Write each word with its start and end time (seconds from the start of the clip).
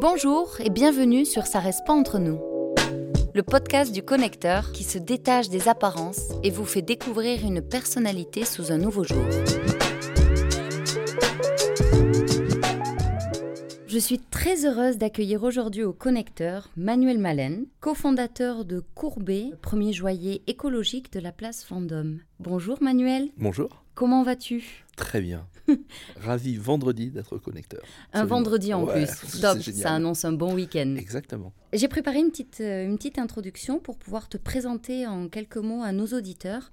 Bonjour 0.00 0.58
et 0.60 0.70
bienvenue 0.70 1.24
sur 1.24 1.46
Ça 1.46 1.58
reste 1.58 1.84
pas 1.84 1.92
entre 1.92 2.20
nous. 2.20 2.38
Le 3.34 3.42
podcast 3.42 3.90
du 3.90 4.04
connecteur 4.04 4.70
qui 4.70 4.84
se 4.84 4.96
détache 4.96 5.48
des 5.48 5.66
apparences 5.66 6.20
et 6.44 6.50
vous 6.50 6.64
fait 6.64 6.82
découvrir 6.82 7.44
une 7.44 7.60
personnalité 7.60 8.44
sous 8.44 8.70
un 8.70 8.78
nouveau 8.78 9.02
jour. 9.02 9.24
Je 13.98 14.04
suis 14.04 14.20
très 14.20 14.64
heureuse 14.64 14.96
d'accueillir 14.96 15.42
aujourd'hui 15.42 15.82
au 15.82 15.92
connecteur 15.92 16.70
Manuel 16.76 17.18
Malen, 17.18 17.66
cofondateur 17.80 18.64
de 18.64 18.78
Courbet, 18.94 19.50
premier 19.60 19.92
joaillier 19.92 20.40
écologique 20.46 21.12
de 21.12 21.18
la 21.18 21.32
place 21.32 21.66
Vendôme. 21.68 22.20
Bonjour 22.38 22.80
Manuel. 22.80 23.30
Bonjour. 23.38 23.82
Comment 23.96 24.22
vas-tu? 24.22 24.84
Très 24.94 25.20
bien. 25.20 25.48
Ravi 26.20 26.56
vendredi 26.56 27.10
d'être 27.10 27.34
au 27.34 27.40
connecteur. 27.40 27.82
Un 28.12 28.24
vendredi 28.24 28.72
en 28.72 28.84
Ouais, 28.84 29.04
plus. 29.04 29.40
Top, 29.40 29.58
ça 29.60 29.94
annonce 29.94 30.24
un 30.24 30.32
bon 30.32 30.54
week-end. 30.54 30.94
Exactement. 30.96 31.52
J'ai 31.72 31.88
préparé 31.88 32.20
une 32.20 32.30
petite, 32.30 32.60
euh, 32.60 32.86
une 32.86 32.98
petite 32.98 33.18
introduction 33.18 33.80
pour 33.80 33.98
pouvoir 33.98 34.28
te 34.28 34.36
présenter 34.36 35.08
en 35.08 35.26
quelques 35.28 35.56
mots 35.56 35.82
à 35.82 35.90
nos 35.90 36.06
auditeurs. 36.06 36.70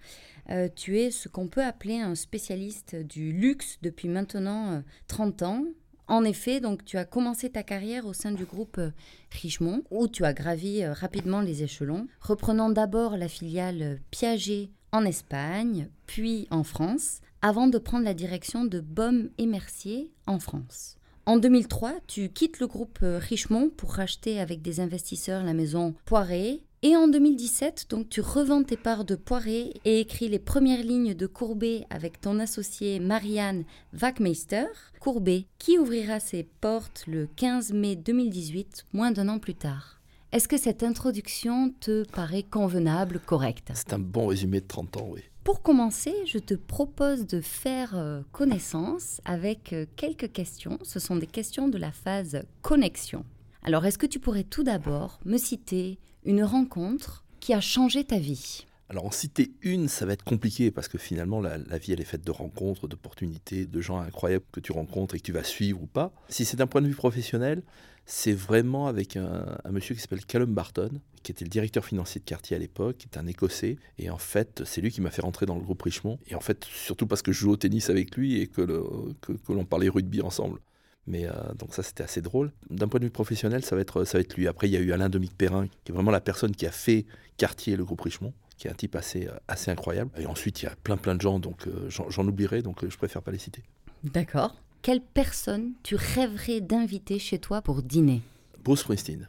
Euh, 0.52 0.70
tu 0.76 1.00
es 1.00 1.10
ce 1.10 1.28
qu'on 1.28 1.48
peut 1.48 1.64
appeler 1.64 1.98
un 1.98 2.14
spécialiste 2.14 2.96
du 2.96 3.32
luxe 3.32 3.80
depuis 3.82 4.10
maintenant 4.10 4.74
euh, 4.74 4.80
30 5.08 5.42
ans. 5.42 5.66
En 6.08 6.24
effet, 6.24 6.60
donc 6.60 6.86
tu 6.86 6.98
as 6.98 7.06
commencé 7.06 7.50
ta 7.50 7.64
carrière 7.64 8.06
au 8.06 8.14
sein 8.14 8.32
du 8.32 8.46
groupe 8.46 8.78
euh, 8.78 8.92
Richemont, 9.32 9.84
où 9.90 10.08
tu 10.08 10.24
as 10.24 10.34
gravi 10.34 10.84
euh, 10.84 10.94
rapidement 10.94 11.42
les 11.42 11.64
échelons, 11.64 12.08
reprenant 12.22 12.70
d'abord 12.70 13.18
la 13.18 13.28
filiale 13.28 13.82
euh, 13.82 13.96
Piaget 14.12 14.70
en 14.92 15.04
Espagne, 15.04 15.90
puis 16.06 16.48
en 16.52 16.64
France, 16.64 17.22
avant 17.42 17.68
de 17.68 17.80
prendre 17.80 18.06
la 18.06 18.14
direction 18.14 18.66
de 18.66 18.80
Baume 18.80 19.30
et 19.40 19.48
Mercier 19.48 20.12
en 20.28 20.40
France. 20.40 20.98
En 21.26 21.38
2003, 21.38 21.94
tu 22.06 22.30
quittes 22.30 22.60
le 22.60 22.68
groupe 22.68 23.00
Richemont 23.02 23.72
pour 23.76 23.94
racheter 23.96 24.40
avec 24.40 24.62
des 24.62 24.80
investisseurs 24.80 25.44
la 25.44 25.54
maison 25.54 25.96
Poiré. 26.06 26.62
Et 26.84 26.96
en 26.96 27.08
2017, 27.08 27.88
donc 27.90 28.10
tu 28.10 28.22
revends 28.22 28.64
tes 28.64 28.78
parts 28.78 29.06
de 29.06 29.16
Poiré 29.16 29.74
et 29.86 30.02
écris 30.02 30.28
les 30.28 30.40
premières 30.40 30.84
lignes 30.84 31.16
de 31.16 31.26
Courbet 31.26 31.86
avec 31.90 32.22
ton 32.22 32.38
associé 32.40 33.00
Marianne 33.00 33.64
Wackmeister. 34.00 34.66
Courbet, 35.00 35.46
qui 35.58 35.80
ouvrira 35.80 36.20
ses 36.20 36.44
portes 36.44 37.06
le 37.08 37.28
15 37.38 37.74
mai 37.74 37.96
2018, 37.96 38.86
moins 38.94 39.12
d'un 39.12 39.30
an 39.30 39.40
plus 39.40 39.56
tard? 39.56 40.00
Est-ce 40.32 40.48
que 40.48 40.58
cette 40.58 40.84
introduction 40.84 41.74
te 41.80 42.04
paraît 42.12 42.44
convenable, 42.44 43.20
correcte? 43.26 43.72
C'est 43.74 43.94
un 43.94 44.00
bon 44.00 44.28
résumé 44.28 44.60
de 44.60 44.68
30 44.68 44.98
ans, 44.98 45.08
oui. 45.10 45.22
pour 45.44 45.62
commencer, 45.62 46.14
je 46.26 46.40
te 46.40 46.56
propose 46.56 47.26
de 47.26 47.40
faire 47.40 47.96
euh, 47.96 48.22
connaissance 48.32 49.22
avec 49.26 49.74
euh, 49.74 49.86
quelques 49.96 50.32
questions. 50.32 50.78
Ce 50.84 51.00
sont 51.00 51.16
des 51.16 51.28
questions 51.28 51.68
de 51.68 51.78
la 51.78 51.92
phase 51.92 52.44
connexion. 52.62 53.24
Alors, 53.64 53.86
est-ce 53.86 53.98
que 53.98 54.06
tu 54.06 54.20
pourrais 54.20 54.44
tout 54.44 54.64
d'abord 54.64 55.20
me 55.26 55.38
citer 55.38 55.98
une 56.26 56.44
rencontre 56.44 57.24
qui 57.40 57.54
a 57.54 57.62
changé 57.62 58.04
ta 58.04 58.18
vie 58.18 58.66
Alors 58.90 59.06
en 59.06 59.12
citer 59.12 59.52
une, 59.62 59.88
ça 59.88 60.06
va 60.06 60.14
être 60.14 60.24
compliqué 60.24 60.72
parce 60.72 60.88
que 60.88 60.98
finalement 60.98 61.40
la, 61.40 61.58
vie 61.78 61.94
elle 61.94 62.02
est 62.02 62.06
faite 62.06 62.26
de 62.26 62.32
rencontres, 62.32 62.88
d'opportunités, 62.88 63.66
de 63.66 63.82
gens 63.82 64.00
incroyables 64.00 64.46
que 64.52 64.60
tu 64.60 64.72
rencontres 64.72 65.16
et 65.16 65.20
que 65.20 65.26
tu 65.26 65.32
vas 65.32 65.44
suivre 65.44 65.82
ou 65.84 65.88
pas. 65.88 66.12
Si 66.30 66.44
c'est 66.46 66.58
d'un 66.58 66.68
point 66.68 66.82
de 66.82 66.88
vue 66.88 66.96
professionnel, 66.96 67.62
c'est 68.08 68.34
vraiment 68.34 68.88
avec 68.88 69.18
un, 69.18 69.46
monsieur 69.72 69.96
qui 69.96 70.02
s'appelle 70.02 70.26
Callum 70.26 70.54
Barton, 70.54 70.92
qui 71.24 71.32
était 71.32 71.46
le 71.46 71.50
directeur 71.50 71.84
financier 71.86 72.20
de 72.20 72.26
quartier 72.26 72.56
à 72.56 72.60
l'époque, 72.60 72.98
qui 72.98 73.08
est 73.12 73.18
un 73.18 73.26
Écossais. 73.26 73.78
Et 73.98 74.12
en 74.12 74.20
fait, 74.20 74.62
c'est 74.64 74.80
lui 74.82 74.92
qui 74.92 75.02
m'a 75.02 75.10
fait 75.10 75.24
rentrer 75.24 75.48
dans 75.48 75.56
le 75.56 75.62
groupe 75.62 75.82
Richemont. 75.82 76.20
Et 76.28 76.36
en 76.36 76.40
fait, 76.40 76.66
surtout 76.66 77.08
parce 77.08 77.24
que 77.24 77.32
je 77.32 77.40
joue 77.40 77.52
au 77.52 77.58
tennis 77.58 77.90
avec 77.90 78.16
lui 78.16 78.40
et 78.40 78.46
que, 78.48 78.62
le- 78.62 78.84
que, 79.22 79.34
que 79.34 79.54
l'on 79.54 79.66
parlait 79.66 79.90
rugby 79.90 80.22
ensemble. 80.22 80.60
Mais 81.08 81.28
euh, 81.28 81.32
donc 81.58 81.74
ça, 81.74 81.84
c'était 81.84 82.04
assez 82.04 82.22
drôle. 82.22 82.52
D'un 82.70 82.88
point 82.88 83.00
de 83.00 83.06
vue 83.06 83.12
professionnel, 83.12 83.64
ça 83.64 83.76
va 83.76 83.82
être, 83.82 84.06
ça 84.06 84.18
va 84.18 84.22
être 84.22 84.36
lui. 84.36 84.48
Après, 84.48 84.68
il 84.68 84.72
y 84.72 84.78
a 84.78 84.80
eu 84.80 84.92
Alain 84.92 85.10
Domic 85.10 85.38
Perrin, 85.38 85.68
qui 85.84 85.92
est 85.92 85.94
vraiment 85.94 86.12
la 86.12 86.22
personne 86.22 86.56
qui 86.56 86.66
a 86.66 86.72
fait 86.72 87.06
Cartier 87.38 87.74
et 87.74 87.76
le 87.76 87.86
groupe 87.86 88.02
Richemont, 88.02 88.34
qui 88.58 88.68
est 88.68 88.72
un 88.72 88.76
type 88.76 88.96
assez, 88.96 89.28
euh, 89.28 89.34
assez 89.48 89.72
incroyable. 89.72 90.12
Et 90.18 90.26
ensuite, 90.26 90.62
il 90.62 90.66
y 90.66 90.68
a 90.68 90.76
plein 90.84 90.98
plein 90.98 91.16
de 91.16 91.22
gens, 91.22 91.40
donc 91.40 91.68
euh, 91.68 91.90
j'en, 91.90 92.28
oublierai, 92.28 92.62
donc 92.62 92.84
euh, 92.84 92.90
je 92.90 92.98
préfère 92.98 93.22
pas 93.22 93.32
les 93.32 93.38
citer. 93.38 93.64
D'accord. 94.04 94.56
Quelle 94.82 95.02
personne 95.02 95.74
tu 95.84 95.96
rêverais 95.96 96.62
d'inviter 96.62 97.20
chez 97.20 97.40
toi 97.40 97.62
pour 97.62 97.82
dîner? 97.82 98.22
Bruce 98.64 98.82
Springsteen, 98.82 99.28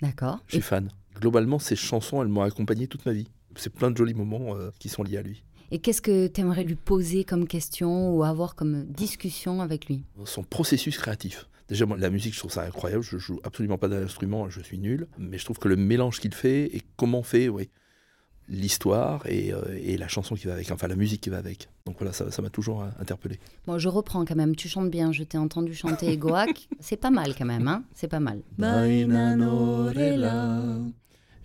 D'accord. 0.00 0.40
je 0.46 0.54
suis 0.54 0.62
fan. 0.62 0.90
Globalement, 1.20 1.58
ses 1.58 1.76
chansons, 1.76 2.22
elles 2.22 2.28
m'ont 2.28 2.42
accompagné 2.42 2.86
toute 2.86 3.06
ma 3.06 3.12
vie. 3.12 3.28
C'est 3.56 3.72
plein 3.72 3.90
de 3.90 3.96
jolis 3.96 4.14
moments 4.14 4.56
qui 4.80 4.88
sont 4.88 5.04
liés 5.04 5.18
à 5.18 5.22
lui. 5.22 5.44
Et 5.74 5.80
qu'est-ce 5.80 6.00
que 6.00 6.28
tu 6.28 6.40
aimerais 6.40 6.62
lui 6.62 6.76
poser 6.76 7.24
comme 7.24 7.48
question 7.48 8.14
ou 8.14 8.22
avoir 8.22 8.54
comme 8.54 8.84
discussion 8.84 9.60
avec 9.60 9.86
lui? 9.86 10.04
Son 10.24 10.44
processus 10.44 10.96
créatif. 10.98 11.48
Déjà, 11.68 11.84
moi, 11.84 11.96
la 11.96 12.10
musique, 12.10 12.32
je 12.32 12.38
trouve 12.38 12.52
ça 12.52 12.62
incroyable. 12.62 13.02
Je 13.02 13.18
joue 13.18 13.40
absolument 13.42 13.76
pas 13.76 13.88
d'instrument, 13.88 14.48
je 14.48 14.60
suis 14.60 14.78
nul. 14.78 15.08
Mais 15.18 15.36
je 15.36 15.44
trouve 15.44 15.58
que 15.58 15.66
le 15.66 15.74
mélange 15.74 16.20
qu'il 16.20 16.32
fait 16.32 16.76
et 16.76 16.82
comment 16.96 17.24
fait, 17.24 17.48
oui, 17.48 17.70
l'histoire 18.48 19.26
et, 19.26 19.52
euh, 19.52 19.62
et 19.82 19.96
la 19.96 20.06
chanson 20.06 20.36
qui 20.36 20.46
va 20.46 20.52
avec, 20.52 20.70
enfin 20.70 20.86
la 20.86 20.94
musique 20.94 21.20
qui 21.20 21.30
va 21.30 21.38
avec. 21.38 21.68
Donc 21.86 21.96
voilà, 21.98 22.12
ça 22.12 22.30
ça 22.30 22.40
m'a 22.40 22.50
toujours 22.50 22.82
euh, 22.82 22.90
interpellé. 23.00 23.40
Bon, 23.66 23.76
je 23.76 23.88
reprends 23.88 24.24
quand 24.24 24.36
même. 24.36 24.54
Tu 24.54 24.68
chantes 24.68 24.92
bien. 24.92 25.10
Je 25.10 25.24
t'ai 25.24 25.38
entendu 25.38 25.74
chanter 25.74 26.12
Egoac. 26.12 26.68
C'est 26.78 26.98
pas 26.98 27.10
mal 27.10 27.34
quand 27.36 27.46
même, 27.46 27.66
hein 27.66 27.82
C'est 27.94 28.06
pas 28.06 28.20
mal. 28.20 28.42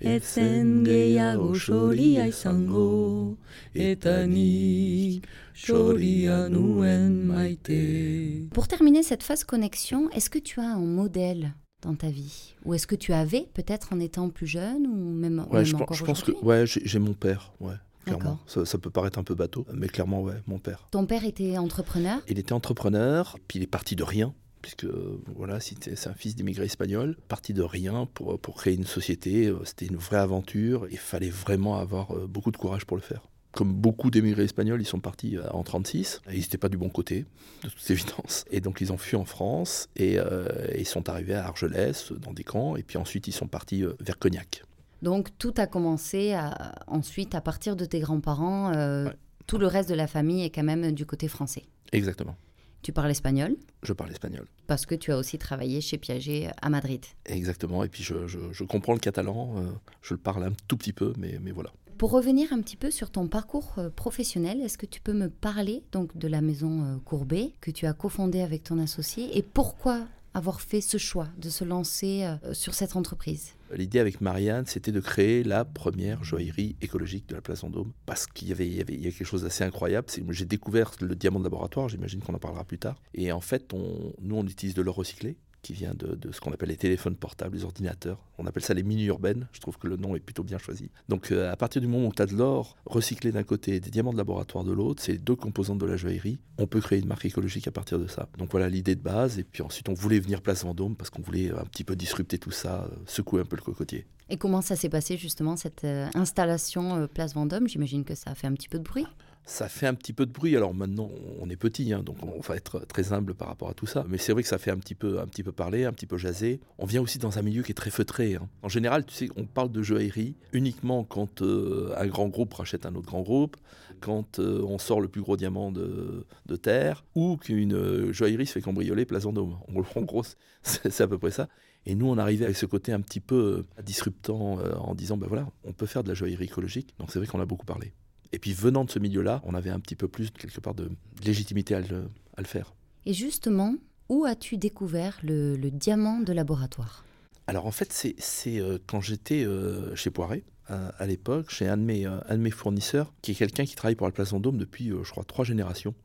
Etzen 0.02 0.86
gehiago 0.86 1.54
soria 1.60 2.26
izango. 2.28 3.38
Eta 3.76 4.26
nik 4.28 5.28
soria 5.54 6.48
nuen 6.50 7.26
maite. 7.28 8.48
Pour 8.54 8.68
terminer 8.68 9.04
cette 9.04 9.24
phase 9.24 9.44
connexion, 9.44 10.10
est-ce 10.12 10.30
que 10.30 10.40
tu 10.40 10.62
as 10.62 10.72
un 10.76 10.86
modèle 10.86 11.54
dans 11.82 11.96
ta 11.96 12.10
vie? 12.10 12.56
Ou 12.66 12.74
est-ce 12.74 12.88
que 12.88 12.96
tu 12.96 13.12
avais 13.12 13.50
peut-être 13.54 13.92
en 13.92 14.00
étant 14.00 14.30
plus 14.30 14.48
jeune 14.48 14.88
ou 14.88 14.96
même, 15.14 15.40
ou 15.40 15.52
Ouais, 15.54 15.60
même 15.60 15.66
je, 15.66 15.76
encore 15.76 15.94
je 15.94 16.06
pense 16.06 16.24
que 16.24 16.32
ouais, 16.44 16.64
j'ai 16.66 17.00
mon 17.00 17.14
père, 17.14 17.52
ouais, 17.60 17.76
clairement. 18.06 18.40
Ça, 18.48 18.66
ça 18.66 18.78
peut 18.78 18.90
paraître 18.90 19.20
un 19.20 19.24
peu 19.24 19.36
bateau, 19.36 19.66
mais 19.74 19.88
clairement, 19.88 20.22
ouais, 20.22 20.42
mon 20.48 20.60
père. 20.60 20.88
Ton 20.92 21.06
père 21.06 21.26
était 21.26 21.58
entrepreneur? 21.58 22.22
Il 22.30 22.40
était 22.40 22.54
entrepreneur, 22.54 23.38
puis 23.48 23.60
il 23.60 23.64
est 23.64 23.68
parti 23.68 23.98
de 23.98 24.04
rien, 24.04 24.34
puisque 24.62 24.86
euh, 24.86 25.20
voilà, 25.36 25.60
c'est 25.60 26.08
un 26.08 26.14
fils 26.14 26.36
d'immigrés 26.36 26.66
espagnols, 26.66 27.16
parti 27.28 27.54
de 27.54 27.62
rien 27.62 28.08
pour, 28.14 28.40
pour 28.40 28.56
créer 28.56 28.76
une 28.76 28.86
société. 28.86 29.48
euh, 29.48 29.60
C'était 29.66 29.86
une 29.88 29.96
vraie 29.98 30.18
aventure. 30.18 30.88
Il 30.92 30.98
fallait 30.98 31.30
vraiment 31.30 31.78
avoir 31.78 32.12
euh, 32.16 32.28
beaucoup 32.28 32.52
de 32.52 32.58
courage 32.58 32.86
pour 32.86 32.98
le 32.98 33.04
faire. 33.04 33.22
Comme 33.52 33.74
beaucoup 33.74 34.12
d'émigrés 34.12 34.44
espagnols, 34.44 34.80
ils 34.82 34.86
sont 34.86 35.00
partis 35.00 35.36
euh, 35.38 35.50
en 35.52 35.64
36. 35.64 36.22
Et 36.30 36.36
ils 36.36 36.40
n'étaient 36.42 36.58
pas 36.60 36.70
du 36.70 36.78
bon 36.78 36.90
côté, 36.90 37.26
de 37.64 37.70
toute 37.70 37.90
évidence. 37.90 38.46
Et 38.52 38.62
donc 38.62 38.80
ils 38.82 38.92
ont 38.94 38.98
fui 38.98 39.16
en 39.18 39.26
France 39.26 39.88
et 39.96 40.20
euh, 40.20 40.48
ils 40.78 40.86
sont 40.86 41.10
arrivés 41.10 41.34
à 41.34 41.46
Argelès, 41.46 42.12
dans 42.14 42.34
des 42.34 42.44
camps. 42.44 42.76
Et 42.76 42.84
puis 42.84 42.98
ensuite 42.98 43.28
ils 43.28 43.32
sont 43.34 43.48
partis 43.48 43.84
euh, 43.84 43.94
vers 44.00 44.20
Cognac. 44.20 44.64
Donc 45.02 45.30
tout 45.40 45.54
a 45.58 45.66
commencé 45.66 46.34
à- 46.34 46.76
ensuite 46.88 47.34
à 47.34 47.42
partir 47.42 47.76
de 47.76 47.86
tes 47.86 48.00
grands-parents. 48.02 48.74
euh, 48.76 49.06
Ouais. 49.08 49.14
Tout 49.48 49.58
le 49.58 49.66
reste 49.66 49.90
de 49.90 49.96
la 49.96 50.06
famille 50.06 50.44
est 50.44 50.52
quand 50.52 50.62
même 50.64 50.92
du 50.92 51.08
côté 51.08 51.28
français. 51.28 51.64
Exactement. 51.92 52.36
Tu 52.82 52.92
parles 52.94 53.12
espagnol 53.12 53.56
Je 53.84 53.92
parle 53.94 54.12
espagnol. 54.12 54.46
parce 54.68 54.86
que 54.86 54.96
tu 54.96 55.12
as 55.12 55.18
aussi 55.18 55.38
travaillé 55.38 55.82
chez 55.82 55.98
Piaget 55.98 56.50
à 56.62 56.70
Madrid. 56.70 57.04
Exactement. 57.26 57.84
Et 57.84 57.90
puis 57.90 58.04
je, 58.04 58.28
je- 58.28 58.52
je 58.52 58.64
comprends 58.64 58.94
le 58.94 59.00
catalan. 59.00 59.56
euh, 59.58 59.72
je 60.02 60.14
le 60.14 60.20
parle 60.20 60.44
un 60.46 60.54
tout 60.68 60.78
petit 60.78 60.94
peu, 60.94 61.14
mais, 61.18 61.38
mais 61.42 61.52
voilà. 61.52 61.72
Pour 61.98 62.12
revenir 62.12 62.54
un 62.54 62.62
petit 62.62 62.78
peu 62.78 62.92
sur 62.92 63.12
ton 63.12 63.28
parcours 63.28 63.74
euh, 63.78 63.90
professionnel, 63.90 64.62
est-ce 64.62 64.78
que 64.78 64.86
tu 64.86 65.02
peux 65.02 65.12
me 65.14 65.30
parler 65.30 65.84
donc 65.92 66.16
de 66.18 66.28
la 66.30 66.40
maison 66.40 66.84
euh, 66.84 66.98
Courbet 67.04 67.52
que 67.60 67.72
tu 67.72 67.86
as 67.86 67.92
cofondée 67.94 68.42
avec 68.42 68.64
ton 68.64 68.80
associé 68.80 69.38
et 69.38 69.42
pourquoi 69.42 70.08
avoir 70.40 70.62
fait 70.62 70.82
ce 70.82 70.98
choix 70.98 71.28
de 71.38 71.50
se 71.50 71.64
lancer 71.64 72.24
euh, 72.24 72.54
sur 72.54 72.74
cette 72.74 72.96
entreprise 72.96 73.54
L'idée 73.76 74.00
avec 74.00 74.20
Marianne, 74.20 74.66
c'était 74.66 74.92
de 74.92 75.00
créer 75.00 75.44
la 75.44 75.64
première 75.64 76.24
joaillerie 76.24 76.76
écologique 76.82 77.30
de 77.30 77.36
la 77.36 77.42
place 77.42 77.62
Vendôme. 77.62 77.92
Parce 78.08 78.26
qu'il 78.26 78.48
y 78.48 78.52
y 78.52 78.82
avait, 78.82 78.98
quelque 78.98 79.24
chose 79.24 79.44
d'assez 79.44 79.64
incroyable. 79.64 80.08
J'ai 80.30 80.46
découvert 80.46 80.92
le 81.02 81.16
diamant 81.16 81.38
de 81.38 81.44
laboratoire, 81.44 81.88
j'imagine 81.88 82.20
qu'on 82.22 82.34
en 82.34 82.40
parlera 82.40 82.64
plus 82.64 82.80
tard. 82.80 83.00
Et 83.14 83.32
en 83.32 83.42
fait, 83.42 83.72
on, 83.74 84.14
nous, 84.22 84.38
on 84.38 84.46
utilise 84.46 84.74
de 84.74 84.82
l'or 84.82 84.96
recyclé, 84.96 85.38
qui 85.62 85.74
vient 85.74 85.94
de, 85.94 86.16
de 86.16 86.32
ce 86.32 86.40
qu'on 86.40 86.52
appelle 86.52 86.70
les 86.70 86.78
téléphones 86.78 87.16
portables, 87.16 87.56
les 87.56 87.64
ordinateurs. 87.64 88.20
On 88.38 88.46
appelle 88.46 88.64
ça 88.64 88.74
les 88.74 88.84
mini-urbaines. 88.84 89.48
Je 89.52 89.60
trouve 89.60 89.78
que 89.78 89.88
le 89.88 89.98
nom 89.98 90.16
est 90.16 90.20
plutôt 90.20 90.44
bien 90.44 90.58
choisi. 90.58 90.90
Donc, 91.10 91.32
euh, 91.32 91.52
à 91.52 91.56
partir 91.56 91.82
du 91.82 91.88
moment 91.88 92.08
où 92.08 92.14
tu 92.14 92.22
as 92.22 92.26
de 92.26 92.36
l'or 92.36 92.78
recyclé 92.86 93.32
d'un 93.32 93.44
côté 93.44 93.76
et 93.76 93.80
des 93.80 93.90
diamants 93.90 94.14
de 94.14 94.18
laboratoire 94.18 94.64
de 94.64 94.72
l'autre, 94.72 95.02
c'est 95.04 95.18
deux 95.18 95.36
composantes 95.36 95.80
de 95.80 95.86
la 95.86 95.98
joaillerie, 95.98 96.40
on 96.58 96.68
peut 96.68 96.80
créer 96.80 97.00
une 97.00 97.08
marque 97.08 97.26
écologique 97.26 97.68
à 97.68 97.72
partir 97.72 98.00
de 98.00 98.08
ça. 98.08 98.30
Donc, 98.38 98.52
voilà 98.52 98.70
l'idée 98.70 98.96
de 98.96 99.02
base. 99.02 99.40
Et 99.40 99.44
puis 99.44 99.62
ensuite, 99.64 99.90
on 99.90 99.94
voulait 99.94 100.20
venir 100.20 100.42
place 100.42 100.64
Vendôme 100.64 100.96
parce 100.96 101.10
qu'on 101.10 101.22
voulait 101.22 101.52
un 101.52 101.66
petit 101.66 101.84
peu 101.84 101.96
disrupter 101.96 102.38
tout 102.38 102.52
ça, 102.52 102.84
euh, 102.84 102.96
secouer 103.06 103.42
un 103.42 103.46
peu 103.46 103.56
le 103.56 103.62
cocotier. 103.62 104.06
Et 104.30 104.38
comment 104.38 104.62
ça 104.62 104.76
s'est 104.76 104.90
passé 104.90 105.18
justement 105.18 105.56
cette 105.56 105.84
euh, 105.84 106.08
installation 106.14 107.08
Place 107.08 107.34
Vendôme? 107.34 107.68
J'imagine 107.68 108.06
que 108.06 108.16
ça 108.16 108.32
a 108.32 108.36
fait 108.36 108.48
un 108.48 108.54
petit 108.54 108.70
peu 108.70 108.78
de 108.78 108.84
bruit. 108.84 109.06
Ça 109.50 109.68
fait 109.68 109.88
un 109.88 109.96
petit 109.96 110.14
peu 110.14 110.28
de 110.28 110.32
bruit. 110.32 110.56
Alors 110.56 110.76
maintenant, 110.76 111.10
on 111.42 111.50
est 111.50 111.56
petit, 111.56 111.92
hein, 111.92 112.04
donc 112.04 112.18
on 112.22 112.40
va 112.40 112.56
être 112.56 112.86
très 112.86 113.14
humble 113.14 113.34
par 113.34 113.48
rapport 113.48 113.68
à 113.68 113.74
tout 113.74 113.88
ça. 113.88 114.06
Mais 114.08 114.20
c'est 114.20 114.32
vrai 114.32 114.44
que 114.44 114.48
ça 114.48 114.60
fait 114.60 114.70
un 114.70 114.78
petit 114.78 114.94
peu, 114.94 115.18
parler, 115.56 115.86
un 115.86 115.92
petit 115.92 116.06
peu 116.06 116.18
jaser. 116.18 116.60
On 116.78 116.86
vient 116.86 117.02
aussi 117.02 117.18
dans 117.18 117.40
un 117.40 117.42
milieu 117.42 117.64
qui 117.64 117.72
est 117.72 117.76
très 117.76 117.90
feutré. 117.90 118.36
hein. 118.36 118.48
En 118.62 118.70
général, 118.70 119.06
tu 119.08 119.14
sais, 119.14 119.30
on 119.38 119.46
parle 119.46 119.72
de 119.72 119.82
joaillerie 119.82 120.36
uniquement 120.54 121.04
quand 121.04 121.42
euh, 121.42 121.96
un 121.98 122.06
grand 122.06 122.28
groupe 122.28 122.54
rachète 122.54 122.86
un 122.86 122.94
autre 122.94 123.08
grand 123.08 123.24
groupe, 123.24 123.58
quand 124.02 124.38
euh, 124.38 124.62
on 124.62 124.78
sort 124.78 125.02
le 125.02 125.08
plus 125.08 125.22
gros 125.22 125.36
diamant 125.36 125.72
de, 125.72 126.26
terre, 126.62 127.04
ou 127.16 127.36
qu'une 127.38 127.74
euh, 127.74 128.14
joaillerie 128.14 128.46
se 128.46 128.54
fait 128.54 128.62
cambrioler 128.62 129.06
place 129.06 129.24
Vendôme. 129.24 129.58
En, 129.76 130.00
en 130.00 130.04
gros, 130.04 130.24
c'est 130.62 131.02
à 131.02 131.08
peu 131.08 131.18
près 131.18 131.32
ça. 131.32 131.50
Et 131.88 131.96
nous, 131.96 132.08
on 132.08 132.20
arrivait 132.20 132.46
avec 132.46 132.56
ce 132.58 132.68
côté 132.68 132.92
un 132.92 133.02
petit 133.02 133.20
peu 133.20 133.66
disruptant 133.84 134.60
en 134.80 134.94
disant, 134.94 135.18
ben 135.18 135.28
voilà, 135.28 135.48
on 135.64 135.74
peut 135.74 135.88
faire 135.88 136.04
de 136.04 136.10
la 136.10 136.14
joaillerie 136.14 136.46
écologique. 136.46 136.94
Donc 137.00 137.10
c'est 137.12 137.18
vrai 137.18 137.28
qu'on 137.28 137.42
a 137.42 137.46
beaucoup 137.46 137.66
parlé. 137.66 137.94
Et 138.32 138.40
puis 138.40 138.54
venant 138.54 138.86
de 138.86 138.92
ce 138.92 139.00
milieu-là, 139.00 139.42
on 139.44 139.54
avait 139.54 139.70
un 139.70 139.80
petit 139.80 139.96
peu 139.96 140.08
plus, 140.08 140.30
quelque 140.32 140.60
part, 140.60 140.76
de 140.76 140.90
légitimité 141.24 141.76
à 141.76 141.82
le, 141.82 142.10
à 142.38 142.42
le 142.42 142.48
faire. 142.48 142.74
Et 143.06 143.14
justement, 143.14 143.76
où 144.08 144.26
as-tu 144.26 144.58
découvert 144.58 145.20
le, 145.24 145.56
le, 145.56 145.72
diamant 145.72 146.20
de 146.20 146.34
laboratoire? 146.34 147.06
Alors 147.48 147.66
en 147.66 147.72
fait, 147.72 147.92
c'est 147.92 148.60
euh, 148.60 148.78
quand 148.86 149.02
j'étais 149.02 149.44
euh, 149.44 149.96
chez 149.96 150.12
Poiret, 150.12 150.44
à, 150.68 150.90
à 150.90 151.08
l'époque, 151.08 151.50
chez 151.50 151.68
un 151.68 151.78
de, 151.78 151.84
mes, 151.84 152.06
un 152.06 152.22
de 152.30 152.42
mes 152.42 152.52
fournisseurs, 152.52 153.12
qui 153.22 153.32
est 153.32 153.36
quelqu'un 153.36 153.66
qui 153.66 153.76
travaille 153.76 153.96
pour 153.96 154.06
la 154.06 154.14
Place 154.14 154.32
Vendôme 154.32 154.58
depuis, 154.58 154.90
je 154.90 155.10
crois, 155.10 155.24
trois 155.24 155.46
générations 155.46 155.96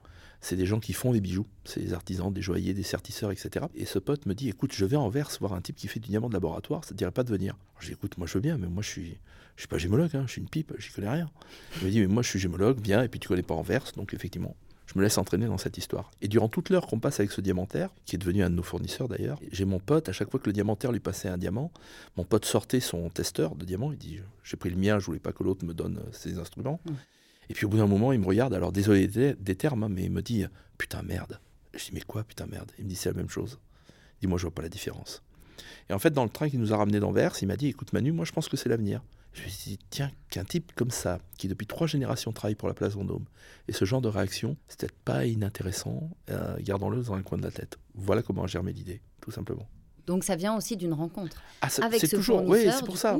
c'est 0.44 0.56
des 0.56 0.66
gens 0.66 0.78
qui 0.78 0.92
font 0.92 1.10
les 1.10 1.22
bijoux, 1.22 1.46
c'est 1.64 1.80
des 1.80 1.94
artisans, 1.94 2.32
des 2.32 2.42
joailliers, 2.42 2.74
des 2.74 2.82
sertisseurs, 2.82 3.32
etc. 3.32 3.64
Et 3.74 3.86
ce 3.86 3.98
pote 3.98 4.26
me 4.26 4.34
dit, 4.34 4.50
écoute, 4.50 4.72
je 4.74 4.84
vais 4.84 4.96
en 4.96 5.04
Anvers 5.04 5.30
voir 5.40 5.54
un 5.54 5.62
type 5.62 5.76
qui 5.76 5.88
fait 5.88 6.00
du 6.00 6.10
diamant 6.10 6.28
de 6.28 6.34
laboratoire, 6.34 6.84
ça 6.84 6.90
te 6.90 6.94
dirait 6.94 7.10
pas 7.10 7.24
de 7.24 7.30
venir. 7.30 7.56
Je 7.80 7.86
dis, 7.86 7.92
écoute, 7.92 8.18
moi 8.18 8.26
je 8.26 8.34
veux 8.34 8.40
bien, 8.40 8.58
mais 8.58 8.66
moi 8.66 8.82
je 8.82 8.88
suis, 8.88 9.18
je 9.56 9.62
suis 9.62 9.68
pas 9.68 9.78
gémologue, 9.78 10.14
hein, 10.14 10.24
je 10.26 10.32
suis 10.32 10.42
une 10.42 10.48
pipe, 10.48 10.74
j'y 10.78 10.90
connais 10.90 11.08
rien. 11.08 11.30
Il 11.80 11.86
me 11.86 11.90
dit, 11.90 12.00
mais 12.00 12.08
moi 12.08 12.22
je 12.22 12.28
suis 12.28 12.38
gémologue, 12.38 12.78
bien, 12.78 13.02
et 13.02 13.08
puis 13.08 13.20
tu 13.20 13.28
connais 13.28 13.42
pas 13.42 13.54
Anvers, 13.54 13.92
donc 13.96 14.12
effectivement, 14.12 14.54
je 14.86 14.98
me 14.98 15.02
laisse 15.02 15.16
entraîner 15.16 15.46
dans 15.46 15.56
cette 15.56 15.78
histoire. 15.78 16.10
Et 16.20 16.28
durant 16.28 16.48
toute 16.48 16.68
l'heure 16.68 16.86
qu'on 16.86 17.00
passe 17.00 17.20
avec 17.20 17.32
ce 17.32 17.40
diamantaire, 17.40 17.88
qui 18.04 18.16
est 18.16 18.18
devenu 18.18 18.42
un 18.42 18.50
de 18.50 18.54
nos 18.54 18.62
fournisseurs 18.62 19.08
d'ailleurs, 19.08 19.40
j'ai 19.50 19.64
mon 19.64 19.78
pote, 19.78 20.10
à 20.10 20.12
chaque 20.12 20.30
fois 20.30 20.40
que 20.40 20.46
le 20.46 20.52
diamantaire 20.52 20.92
lui 20.92 21.00
passait 21.00 21.28
un 21.28 21.38
diamant, 21.38 21.72
mon 22.18 22.24
pote 22.24 22.44
sortait 22.44 22.80
son 22.80 23.08
testeur 23.08 23.54
de 23.54 23.64
diamant, 23.64 23.92
il 23.92 23.98
dit, 23.98 24.20
j'ai 24.42 24.58
pris 24.58 24.68
le 24.68 24.76
mien, 24.76 24.98
je 24.98 25.06
voulais 25.06 25.20
pas 25.20 25.32
que 25.32 25.42
l'autre 25.42 25.64
me 25.64 25.72
donne 25.72 26.02
ses 26.12 26.38
instruments. 26.38 26.80
Mmh. 26.84 26.92
Et 27.48 27.54
puis 27.54 27.66
au 27.66 27.68
bout 27.68 27.76
d'un 27.76 27.86
moment, 27.86 28.12
il 28.12 28.20
me 28.20 28.26
regarde, 28.26 28.54
alors 28.54 28.72
désolé 28.72 29.06
des 29.06 29.56
termes, 29.56 29.84
hein, 29.84 29.88
mais 29.88 30.04
il 30.04 30.10
me 30.10 30.22
dit 30.22 30.44
Putain 30.78 31.02
merde. 31.02 31.40
Je 31.74 31.84
dis 31.84 31.90
Mais 31.92 32.00
quoi, 32.00 32.24
putain 32.24 32.46
merde? 32.46 32.70
Il 32.78 32.84
me 32.84 32.90
dit 32.90 32.96
C'est 32.96 33.10
la 33.10 33.16
même 33.16 33.30
chose. 33.30 33.58
Il 34.18 34.22
dit 34.22 34.26
Moi, 34.26 34.38
je 34.38 34.42
vois 34.42 34.54
pas 34.54 34.62
la 34.62 34.68
différence. 34.68 35.22
Et 35.88 35.92
en 35.92 35.98
fait, 35.98 36.10
dans 36.10 36.24
le 36.24 36.30
train 36.30 36.48
qui 36.48 36.58
nous 36.58 36.72
a 36.72 36.76
ramenés 36.76 37.00
d'Anvers, 37.00 37.34
il 37.42 37.48
m'a 37.48 37.56
dit 37.56 37.68
Écoute, 37.68 37.92
Manu, 37.92 38.12
moi, 38.12 38.24
je 38.24 38.32
pense 38.32 38.48
que 38.48 38.56
c'est 38.56 38.68
l'avenir. 38.68 39.02
Je 39.32 39.42
me 39.42 39.48
suis 39.48 39.72
dit 39.72 39.78
Tiens, 39.90 40.10
qu'un 40.30 40.44
type 40.44 40.72
comme 40.74 40.90
ça, 40.90 41.18
qui 41.36 41.48
depuis 41.48 41.66
trois 41.66 41.86
générations 41.86 42.32
travaille 42.32 42.54
pour 42.54 42.68
la 42.68 42.74
place 42.74 42.94
Vendôme, 42.94 43.24
et 43.68 43.72
ce 43.72 43.84
genre 43.84 44.00
de 44.00 44.08
réaction, 44.08 44.56
c'est 44.68 44.80
peut-être 44.80 44.98
pas 45.04 45.26
inintéressant, 45.26 46.10
euh, 46.30 46.56
gardons-le 46.60 47.02
dans 47.02 47.14
un 47.14 47.22
coin 47.22 47.38
de 47.38 47.42
la 47.42 47.50
tête. 47.50 47.78
Voilà 47.94 48.22
comment 48.22 48.46
germé 48.46 48.72
l'idée, 48.72 49.00
tout 49.20 49.30
simplement. 49.30 49.68
Donc 50.06 50.24
ça 50.24 50.36
vient 50.36 50.56
aussi 50.56 50.76
d'une 50.76 50.92
rencontre. 50.92 51.42
Ah, 51.62 51.68
c'est 51.70 52.08
toujours, 52.08 52.42
oui, 52.44 52.66
c'est 52.70 52.84
pour 52.84 52.98
ça. 52.98 53.18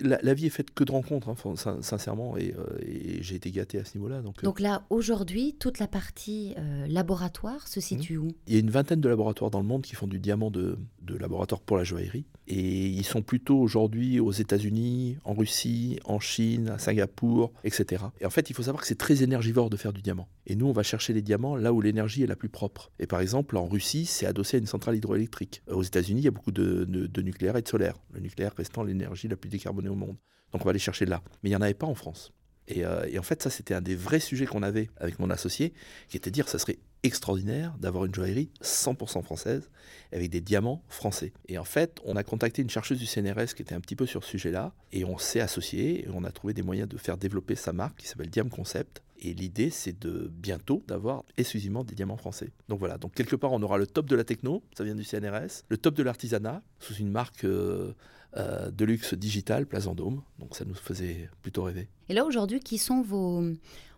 La, 0.00 0.18
la, 0.22 0.34
vie 0.34 0.46
est 0.46 0.50
faite 0.50 0.72
que 0.72 0.84
de 0.84 0.92
rencontres, 0.92 1.28
hein, 1.28 1.56
sincèrement, 1.82 2.36
et, 2.36 2.54
euh, 2.58 2.78
et 2.80 3.22
j'ai 3.22 3.34
été 3.34 3.50
gâté 3.50 3.78
à 3.78 3.84
ce 3.84 3.96
niveau-là. 3.98 4.22
Donc, 4.22 4.38
euh. 4.38 4.42
donc 4.42 4.60
là, 4.60 4.82
aujourd'hui, 4.88 5.54
toute 5.58 5.78
la 5.78 5.88
partie 5.88 6.54
euh, 6.56 6.86
laboratoire 6.86 7.68
se 7.68 7.80
situe 7.80 8.16
où? 8.16 8.28
Il 8.46 8.54
y 8.54 8.56
a 8.56 8.60
une 8.60 8.70
vingtaine 8.70 9.00
de 9.00 9.08
laboratoires 9.08 9.50
dans 9.50 9.60
le 9.60 9.66
monde 9.66 9.82
qui 9.82 9.94
font 9.94 10.06
du 10.06 10.18
diamant 10.18 10.50
de, 10.50 10.78
de 11.02 11.16
laboratoire 11.16 11.60
pour 11.60 11.76
la 11.76 11.84
joaillerie, 11.84 12.24
et 12.54 12.86
ils 12.86 13.04
sont 13.04 13.22
plutôt 13.22 13.58
aujourd'hui 13.58 14.20
aux 14.20 14.30
États-Unis, 14.30 15.16
en 15.24 15.32
Russie, 15.32 15.98
en 16.04 16.20
Chine, 16.20 16.68
à 16.68 16.78
Singapour, 16.78 17.50
etc. 17.64 18.04
Et 18.20 18.26
en 18.26 18.30
fait, 18.30 18.50
il 18.50 18.52
faut 18.52 18.64
savoir 18.64 18.82
que 18.82 18.86
c'est 18.86 18.98
très 18.98 19.22
énergivore 19.22 19.70
de 19.70 19.78
faire 19.78 19.94
du 19.94 20.02
diamant. 20.02 20.28
Et 20.46 20.54
nous, 20.54 20.66
on 20.66 20.72
va 20.72 20.82
chercher 20.82 21.14
les 21.14 21.22
diamants 21.22 21.56
là 21.56 21.72
où 21.72 21.80
l'énergie 21.80 22.24
est 22.24 22.26
la 22.26 22.36
plus 22.36 22.50
propre. 22.50 22.90
Et 22.98 23.06
par 23.06 23.22
exemple, 23.22 23.56
en 23.56 23.66
Russie, 23.66 24.04
c'est 24.04 24.26
adossé 24.26 24.58
à 24.58 24.60
une 24.60 24.66
centrale 24.66 24.96
hydroélectrique. 24.96 25.62
Aux 25.66 25.82
États-Unis, 25.82 26.20
il 26.20 26.24
y 26.24 26.28
a 26.28 26.30
beaucoup 26.30 26.52
de, 26.52 26.86
nucléaire 27.22 27.56
et 27.56 27.62
de 27.62 27.68
solaire. 27.68 27.94
Le 28.12 28.20
nucléaire 28.20 28.52
restant 28.54 28.82
l'énergie 28.82 29.28
la 29.28 29.36
plus 29.36 29.48
décarbonée 29.48 29.88
au 29.88 29.94
monde. 29.94 30.16
Donc 30.52 30.60
on 30.60 30.64
va 30.64 30.70
aller 30.70 30.78
chercher 30.78 31.06
là. 31.06 31.22
Mais 31.42 31.48
il 31.48 31.52
n'y 31.52 31.56
en 31.56 31.62
avait 31.62 31.72
pas 31.72 31.86
en 31.86 31.94
France. 31.94 32.32
Et, 32.68 32.84
euh, 32.84 33.06
et 33.10 33.18
en 33.18 33.22
fait, 33.22 33.42
ça, 33.42 33.48
c'était 33.48 33.72
un 33.72 33.80
des 33.80 33.94
vrais 33.94 34.20
sujets 34.20 34.44
qu'on 34.44 34.62
avait 34.62 34.90
avec 34.98 35.18
mon 35.18 35.30
associé, 35.30 35.72
qui 36.08 36.18
était 36.18 36.28
de 36.28 36.34
dire 36.34 36.50
ça 36.50 36.58
serait 36.58 36.78
extraordinaire 37.02 37.74
d'avoir 37.78 38.04
une 38.04 38.14
joaillerie 38.14 38.50
100% 38.62 39.22
française 39.22 39.70
avec 40.12 40.30
des 40.30 40.40
diamants 40.40 40.82
français. 40.88 41.32
Et 41.48 41.58
en 41.58 41.64
fait, 41.64 42.00
on 42.04 42.16
a 42.16 42.22
contacté 42.22 42.62
une 42.62 42.70
chercheuse 42.70 42.98
du 42.98 43.06
CNRS 43.06 43.54
qui 43.56 43.62
était 43.62 43.74
un 43.74 43.80
petit 43.80 43.96
peu 43.96 44.06
sur 44.06 44.24
ce 44.24 44.30
sujet-là 44.30 44.72
et 44.92 45.04
on 45.04 45.18
s'est 45.18 45.40
associé 45.40 46.04
et 46.04 46.08
on 46.12 46.24
a 46.24 46.30
trouvé 46.30 46.54
des 46.54 46.62
moyens 46.62 46.88
de 46.88 46.96
faire 46.96 47.16
développer 47.16 47.54
sa 47.54 47.72
marque 47.72 47.98
qui 47.98 48.06
s'appelle 48.06 48.30
Diam 48.30 48.50
Concept. 48.50 49.02
Et 49.24 49.34
l'idée, 49.34 49.70
c'est 49.70 49.96
de 50.00 50.30
bientôt 50.32 50.82
d'avoir 50.88 51.24
exclusivement 51.36 51.84
des 51.84 51.94
diamants 51.94 52.16
français. 52.16 52.50
Donc 52.68 52.80
voilà, 52.80 52.98
donc 52.98 53.14
quelque 53.14 53.36
part, 53.36 53.52
on 53.52 53.62
aura 53.62 53.78
le 53.78 53.86
top 53.86 54.06
de 54.06 54.16
la 54.16 54.24
techno, 54.24 54.64
ça 54.76 54.82
vient 54.82 54.96
du 54.96 55.04
CNRS, 55.04 55.62
le 55.68 55.76
top 55.76 55.94
de 55.94 56.02
l'artisanat, 56.02 56.60
sous 56.80 56.94
une 56.94 57.10
marque 57.10 57.44
euh, 57.44 57.92
euh, 58.36 58.70
de 58.70 58.84
luxe 58.84 59.14
digital, 59.14 59.66
Place 59.66 59.84
Vendôme. 59.84 60.22
Donc 60.38 60.56
ça 60.56 60.64
nous 60.64 60.74
faisait 60.74 61.28
plutôt 61.42 61.64
rêver. 61.64 61.88
Et 62.08 62.14
là, 62.14 62.24
aujourd'hui, 62.24 62.60
qui 62.60 62.78
sont 62.78 63.02
vos, 63.02 63.42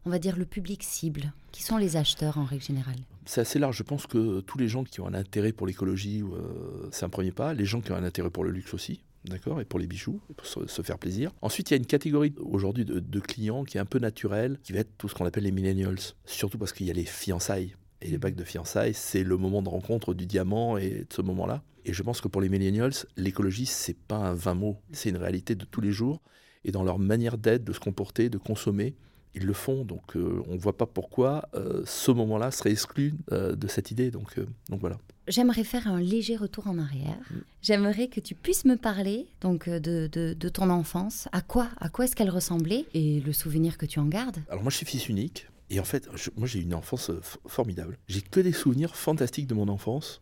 on 0.06 0.10
va 0.10 0.19
dire, 0.19 0.36
le 0.36 0.44
public 0.44 0.82
cible? 0.82 1.32
Qui 1.52 1.62
sont 1.62 1.76
les 1.76 1.96
acheteurs 1.96 2.38
en 2.38 2.44
règle 2.44 2.62
générale? 2.62 2.96
C'est 3.26 3.40
assez 3.40 3.58
large. 3.58 3.76
Je 3.76 3.82
pense 3.82 4.06
que 4.06 4.40
tous 4.40 4.58
les 4.58 4.69
gens 4.69 4.84
qui 4.84 5.00
ont 5.00 5.06
un 5.06 5.14
intérêt 5.14 5.52
pour 5.52 5.66
l'écologie, 5.66 6.22
euh, 6.22 6.88
c'est 6.90 7.04
un 7.04 7.08
premier 7.08 7.32
pas. 7.32 7.54
Les 7.54 7.64
gens 7.64 7.81
qui 7.81 7.92
ont 7.92 7.96
un 7.96 8.04
intérêt 8.04 8.31
pour 8.31 8.44
le 8.44 8.50
luxe 8.50 8.75
aussi, 8.75 9.02
d'accord, 9.25 9.60
et 9.60 9.64
pour 9.64 9.78
les 9.78 9.86
bijoux, 9.86 10.20
pour 10.37 10.46
se, 10.46 10.82
faire 10.82 10.98
plaisir. 10.98 11.30
Ensuite, 11.40 11.70
il 11.70 11.75
y 11.75 11.76
a 11.76 11.78
une 11.78 11.87
catégorie 11.87 12.34
aujourd'hui 12.38 12.84
de, 12.84 13.20
clients 13.20 13.64
qui 13.64 13.78
est 13.78 13.80
un 13.80 13.87
peu 13.87 13.98
naturelle, 13.98 14.58
qui 14.62 14.72
va 14.72 14.80
être 14.80 14.90
tout 14.98 15.08
ce 15.08 15.14
qu'on 15.14 15.25
appelle 15.25 15.44
les 15.44 15.52
millennials, 15.52 15.98
surtout 16.26 16.58
parce 16.58 16.72
qu'il 16.72 16.87
y 16.87 16.90
a 16.90 16.94
les 16.94 17.04
fiançailles. 17.04 17.75
Et 18.04 18.08
les 18.08 18.18
bacs 18.18 18.34
de 18.34 18.44
fiançailles, 18.44 18.92
c'est 18.92 19.24
le 19.24 19.38
moment 19.38 19.62
de 19.62 19.70
rencontre 19.70 20.12
du 20.12 20.26
diamant 20.26 20.76
et 20.76 20.90
de 20.90 21.06
ce 21.12 21.22
moment-là. 21.22 21.62
Et 21.86 21.94
je 21.94 22.02
pense 22.02 22.20
que 22.20 22.28
pour 22.28 22.42
les 22.42 22.50
millennials, 22.50 22.92
l'écologie, 23.16 23.64
c'est 23.64 23.96
pas 23.96 24.16
un 24.16 24.34
vain 24.34 24.54
mot, 24.54 24.76
c'est 24.92 25.08
une 25.08 25.16
réalité 25.16 25.54
de 25.54 25.64
tous 25.64 25.80
les 25.80 25.90
jours. 25.90 26.20
Et 26.66 26.70
dans 26.70 26.82
leur 26.82 26.98
manière 26.98 27.38
d'être, 27.38 27.64
de 27.64 27.72
se 27.72 27.80
comporter, 27.80 28.28
de 28.28 28.36
consommer, 28.36 28.94
ils 29.34 29.46
le 29.46 29.54
font. 29.54 29.86
Donc 29.86 30.16
euh, 30.16 30.42
on 30.48 30.54
ne 30.54 30.58
voit 30.58 30.76
pas 30.76 30.84
pourquoi 30.84 31.48
euh, 31.54 31.82
ce 31.86 32.10
moment-là 32.10 32.50
serait 32.50 32.72
exclu 32.72 33.14
euh, 33.32 33.56
de 33.56 33.66
cette 33.68 33.90
idée. 33.90 34.10
Donc, 34.10 34.38
donc 34.68 34.80
voilà. 34.80 34.98
J'aimerais 35.26 35.64
faire 35.64 35.88
un 35.88 36.00
léger 36.00 36.36
retour 36.36 36.66
en 36.66 36.78
arrière. 36.78 37.16
Mm. 37.30 37.34
J'aimerais 37.62 38.08
que 38.08 38.20
tu 38.20 38.34
puisses 38.34 38.66
me 38.66 38.76
parler 38.76 39.26
donc 39.40 39.70
de, 39.70 40.08
de, 40.08 40.48
ton 40.50 40.68
enfance. 40.68 41.28
À 41.32 41.40
quoi, 41.40 41.68
à 41.80 41.88
quoi 41.88 42.04
est-ce 42.04 42.14
qu'elle 42.14 42.30
ressemblait 42.30 42.84
et 42.92 43.20
le 43.20 43.32
souvenir 43.32 43.78
que 43.78 43.86
tu 43.86 43.98
en 43.98 44.06
gardes? 44.06 44.40
Alors 44.50 44.62
moi 44.62 44.70
je 44.70 44.76
suis 44.76 44.86
fils 44.86 45.08
unique 45.08 45.46
et 45.70 45.81
en 45.81 45.84
fait 45.84 46.08
moi 46.37 46.46
j'ai 46.46 46.61
une 46.61 46.75
enfance 46.75 47.11
formidable. 47.46 47.99
J'ai 48.08 48.22
que 48.22 48.40
des 48.40 48.52
souvenirs 48.52 48.96
fantastiques 48.96 49.46
de 49.46 49.55
mon 49.55 49.69
enfance. 49.69 50.20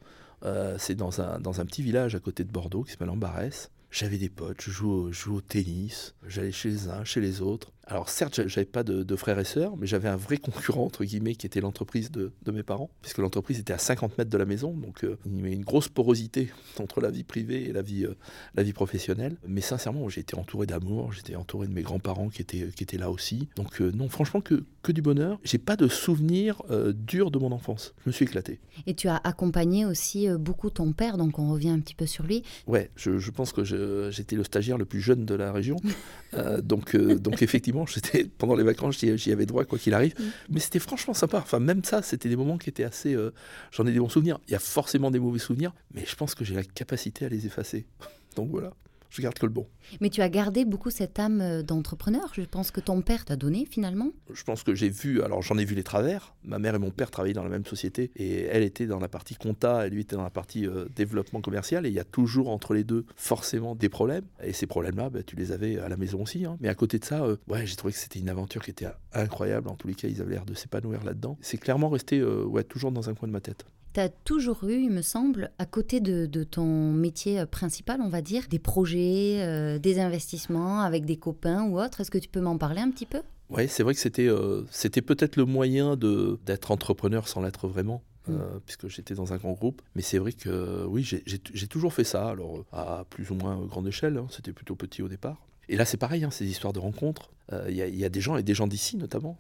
C'est 0.79 0.97
dans 0.97 1.21
un, 1.21 1.39
dans 1.39 1.61
un 1.61 1.65
petit 1.65 1.83
village 1.83 2.15
à 2.17 2.21
côté 2.21 2.43
de 2.43 2.51
Bordeaux 2.51 2.83
qui 2.83 2.91
s'appelle 2.91 3.11
Ambarès. 3.11 3.71
J'avais 3.93 4.19
des 4.19 4.31
potes, 4.31 4.61
je 4.61 4.71
jouais 4.71 5.37
au 5.37 5.41
tennis, 5.41 6.15
j'allais 6.27 6.51
chez 6.51 6.71
les 6.71 6.89
uns, 6.89 7.05
chez 7.05 7.21
les 7.21 7.43
autres. 7.43 7.73
Alors 7.87 8.09
certes, 8.09 8.47
j'avais 8.47 8.65
pas 8.65 8.85
de, 8.85 9.17
frères 9.17 9.39
et 9.39 9.45
sœurs, 9.45 9.77
mais 9.77 9.87
j'avais 9.87 10.09
un 10.09 10.17
vrai 10.17 10.37
concurrent, 10.37 10.85
entre 10.85 11.05
guillemets, 11.05 11.35
qui 11.35 11.47
était 11.47 11.61
l'entreprise 11.61 12.11
de, 12.11 12.33
mes 12.53 12.63
parents, 12.63 12.91
puisque 13.01 13.19
l'entreprise 13.19 13.59
était 13.59 13.73
à 13.73 13.79
50 13.79 14.19
mètres 14.19 14.31
de 14.31 14.39
la 14.39 14.45
maison, 14.45 14.73
donc 14.73 15.05
euh, 15.05 15.19
il 15.27 15.37
y 15.37 15.41
avait 15.41 15.53
une 15.53 15.65
grosse 15.65 15.89
porosité 15.89 16.51
entre 16.81 17.01
la 17.01 17.11
vie 17.11 17.25
privée 17.25 17.65
et 17.65 17.73
la 17.73 17.83
vie, 17.83 18.05
euh, 18.05 18.15
la 18.55 18.63
vie 18.63 18.73
professionnelle. 18.73 19.37
Mais 19.47 19.61
sincèrement, 19.61 20.09
j'ai 20.09 20.21
été 20.21 20.37
entouré 20.37 20.67
d'amour, 20.67 21.13
j'étais 21.13 21.35
entouré 21.35 21.67
de 21.67 21.73
mes 21.73 21.83
grands-parents 21.83 22.29
qui 22.29 22.43
étaient, 22.43 22.69
qui 22.75 22.85
étaient 22.85 22.99
là 22.99 23.11
aussi. 23.11 23.49
Donc 23.57 23.81
euh, 23.81 23.91
non, 23.91 24.09
franchement, 24.09 24.41
que, 24.41 24.65
que 24.83 24.93
du 24.93 25.03
bonheur. 25.03 25.39
J'ai 25.45 25.59
pas 25.59 25.77
de 25.77 25.89
souvenirs 25.89 26.63
durs 26.95 27.31
de 27.31 27.39
mon 27.39 27.53
enfance. 27.53 27.95
Je 28.05 28.11
me 28.11 28.13
suis 28.13 28.25
éclaté. 28.25 28.61
Et 28.87 28.95
tu 28.95 29.09
as 29.09 29.17
accompagné 29.17 29.87
aussi 29.87 30.29
beaucoup 30.29 30.71
ton 30.71 30.93
père, 30.93 31.17
donc 31.17 31.39
on 31.39 31.51
revient 31.51 31.71
un 31.71 31.81
petit 31.81 31.95
peu 31.95 32.07
sur 32.07 32.25
lui. 32.25 32.43
Ouais, 32.67 32.91
je, 32.97 33.19
je 33.19 33.31
pense 33.31 33.53
que 33.53 33.65
j'étais 34.11 34.37
le 34.37 34.45
stagiaire 34.45 34.79
le 34.79 34.85
plus 34.85 35.01
jeune 35.01 35.25
de 35.25 35.35
la 35.35 35.53
région. 35.53 35.77
donc, 36.63 36.97
donc 36.97 37.43
effectivement, 37.43 37.72
pendant 38.39 38.55
les 38.55 38.65
vacances, 38.65 38.99
j'y 38.99 39.33
avais 39.33 39.47
droit 39.47 39.65
quoi 39.65 39.79
qu'il 39.79 39.95
arrive. 39.95 40.15
Mm. 40.19 40.25
Mais 40.51 40.61
c'était 40.61 40.79
franchement 40.79 41.15
sympa. 41.15 41.39
Enfin, 41.39 41.59
même 41.59 41.85
ça, 41.85 42.03
c'était 42.03 42.29
des 42.29 42.37
moments 42.37 42.59
qui 42.59 42.71
étaient 42.71 42.85
assez. 42.85 43.15
Euh, 43.15 43.33
j'en 43.71 43.87
ai 43.87 43.93
des 43.93 43.99
bons 43.99 44.09
souvenirs. 44.09 44.39
Il 44.49 44.53
y 44.53 44.57
a 44.57 44.61
forcément 44.61 45.11
des 45.11 45.19
mauvais 45.19 45.39
souvenirs, 45.39 45.73
mais 45.95 46.05
je 46.07 46.15
pense 46.17 46.35
que 46.35 46.45
j'ai 46.45 46.55
la 46.55 46.65
capacité 46.65 47.25
à 47.25 47.29
les 47.29 47.47
effacer. 47.47 47.87
Donc 48.37 48.51
voilà 48.51 48.73
je 49.13 49.21
garde 49.21 49.39
que 49.39 49.45
le 49.45 49.53
bon. 49.53 49.67
Mais 50.01 50.09
tu 50.09 50.23
as 50.23 50.29
gardé 50.31 50.65
beaucoup 50.65 50.91
cette 50.91 51.19
âme 51.19 51.41
euh, 51.43 51.63
d'entrepreneur. 51.63 52.33
Je 52.35 52.43
pense 52.43 52.71
que 52.71 52.81
ton 52.81 53.03
père 53.03 53.27
t'a 53.27 53.37
donné 53.37 53.67
finalement. 53.67 54.11
Je 54.33 54.43
pense 54.43 54.63
que 54.63 54.75
j'ai 54.75 54.89
vu, 54.89 55.23
alors 55.23 55.43
j'en 55.43 55.59
ai 55.59 55.67
vu 55.67 55.75
les 55.75 55.83
travers. 55.83 56.35
Ma 56.45 56.59
mère 56.59 56.75
et 56.75 56.79
mon 56.79 56.91
père 56.91 57.11
travaillaient 57.11 57.35
dans 57.35 57.45
la 57.45 57.51
même 57.51 57.67
société 57.67 58.11
et 58.17 58.45
elle 58.45 58.63
était 58.63 58.87
dans 58.87 58.99
la 58.99 59.09
partie 59.09 59.35
compta 59.35 59.87
et 59.87 59.91
lui 59.91 60.01
était 60.01 60.17
dans 60.17 60.23
la 60.23 60.31
partie 60.31 60.67
euh, 60.67 60.87
développement 60.97 61.43
commercial. 61.43 61.85
Et 61.85 61.91
il 61.91 61.95
y 61.95 62.01
a 62.01 62.05
toujours 62.05 62.49
entre 62.49 62.73
les 62.73 62.85
deux 62.85 63.05
forcément 63.15 63.75
des 63.75 63.91
problèmes. 63.91 64.25
Et 64.43 64.55
ces 64.55 64.67
problèmes-là, 64.67 65.11
bah, 65.11 65.23
tu 65.23 65.37
les 65.37 65.53
avais 65.53 65.79
à 65.79 65.91
la 65.91 65.99
maison 65.99 66.23
aussi. 66.23 66.47
Hein. 66.47 66.57
Mais 66.61 66.69
à 66.69 66.75
côté 66.75 66.99
de 66.99 67.05
ça, 67.05 67.23
euh, 67.23 67.37
ouais, 67.49 67.67
j'ai 67.67 67.77
trouvé 67.77 67.93
que 67.93 67.99
c'était 67.99 68.19
une 68.19 68.31
aventure 68.31 68.63
qui 68.63 68.71
était 68.71 68.89
incroyable. 69.13 69.69
En 69.69 69.75
tous 69.75 69.89
les 69.89 69.95
cas, 69.95 70.09
ils 70.09 70.23
avaient 70.23 70.33
l'air 70.33 70.47
de 70.47 70.55
s'épanouir 70.55 71.05
là-dedans. 71.05 71.37
C'est 71.43 71.59
clairement 71.59 71.91
resté 71.91 72.23
ouais, 72.25 72.65
toujours 72.65 72.93
dans 72.93 73.11
un 73.11 73.15
coin 73.15 73.29
de 73.29 73.33
ma 73.33 73.41
tête 73.41 73.67
tu 73.93 74.01
as 74.01 74.09
toujours 74.09 74.65
eu, 74.65 74.83
il 74.83 74.91
me 74.91 75.03
semble, 75.03 75.51
à 75.59 75.67
côté 75.67 76.01
de, 76.01 76.45
ton 76.45 76.93
métier 76.93 77.41
euh, 77.41 77.47
principal, 77.47 78.01
on 78.01 78.09
va 78.09 78.23
dire, 78.23 78.45
des 78.49 78.59
projets, 78.59 79.39
euh, 79.41 79.79
des 79.79 79.99
investissements 80.01 80.81
avec 80.81 81.05
des 81.05 81.17
copains 81.17 81.65
ou 81.65 81.81
autres. 81.81 82.01
Est-ce 82.01 82.11
que 82.11 82.19
tu 82.19 82.29
peux 82.29 82.41
m'en 82.41 82.59
parler 82.59 82.81
un 82.81 82.91
petit 82.91 83.07
peu? 83.07 83.23
Oui, 83.51 83.69
c'est 83.69 83.83
vrai 83.83 83.95
que 83.95 84.01
c'était 84.01 84.29
euh, 84.29 84.63
c'était 84.71 85.03
peut-être 85.03 85.37
le 85.37 85.45
moyen 85.45 85.97
d'être 85.97 86.71
entrepreneur 86.71 87.29
sans 87.29 87.43
l'être 87.43 87.69
vraiment. 87.69 88.03
Mm. 88.29 88.35
puisque 88.65 88.87
j'étais 88.87 89.15
dans 89.15 89.33
un 89.33 89.37
grand 89.37 89.51
groupe. 89.51 89.83
Mais 89.97 90.03
c'est 90.03 90.19
vrai 90.19 90.33
que 90.33 90.85
oui, 90.87 91.03
j'ai 91.03 91.67
toujours 91.67 91.93
fait 91.93 92.05
ça, 92.05 92.29
alors 92.29 92.65
à 92.71 93.05
plus 93.11 93.33
ou 93.33 93.35
moins 93.35 93.57
grande 93.67 93.89
échelle, 93.89 94.17
hein. 94.17 94.29
c'était 94.31 94.53
plutôt 94.53 94.77
petit 94.77 95.03
au 95.03 95.09
départ. 95.09 95.45
Et 95.69 95.75
là, 95.75 95.85
c'est 95.85 95.97
pareil, 95.97 96.23
hein, 96.23 96.31
ces 96.31 96.47
histoires 96.47 96.73
de 96.73 96.79
rencontres. 96.79 97.33
Il 97.69 97.75
y, 97.75 98.05
a 98.05 98.09
des 98.09 98.21
gens, 98.21 98.37
et 98.37 98.45
des 98.45 98.55
gens 98.55 98.69
d'ici 98.69 98.97
notamment. 98.97 99.37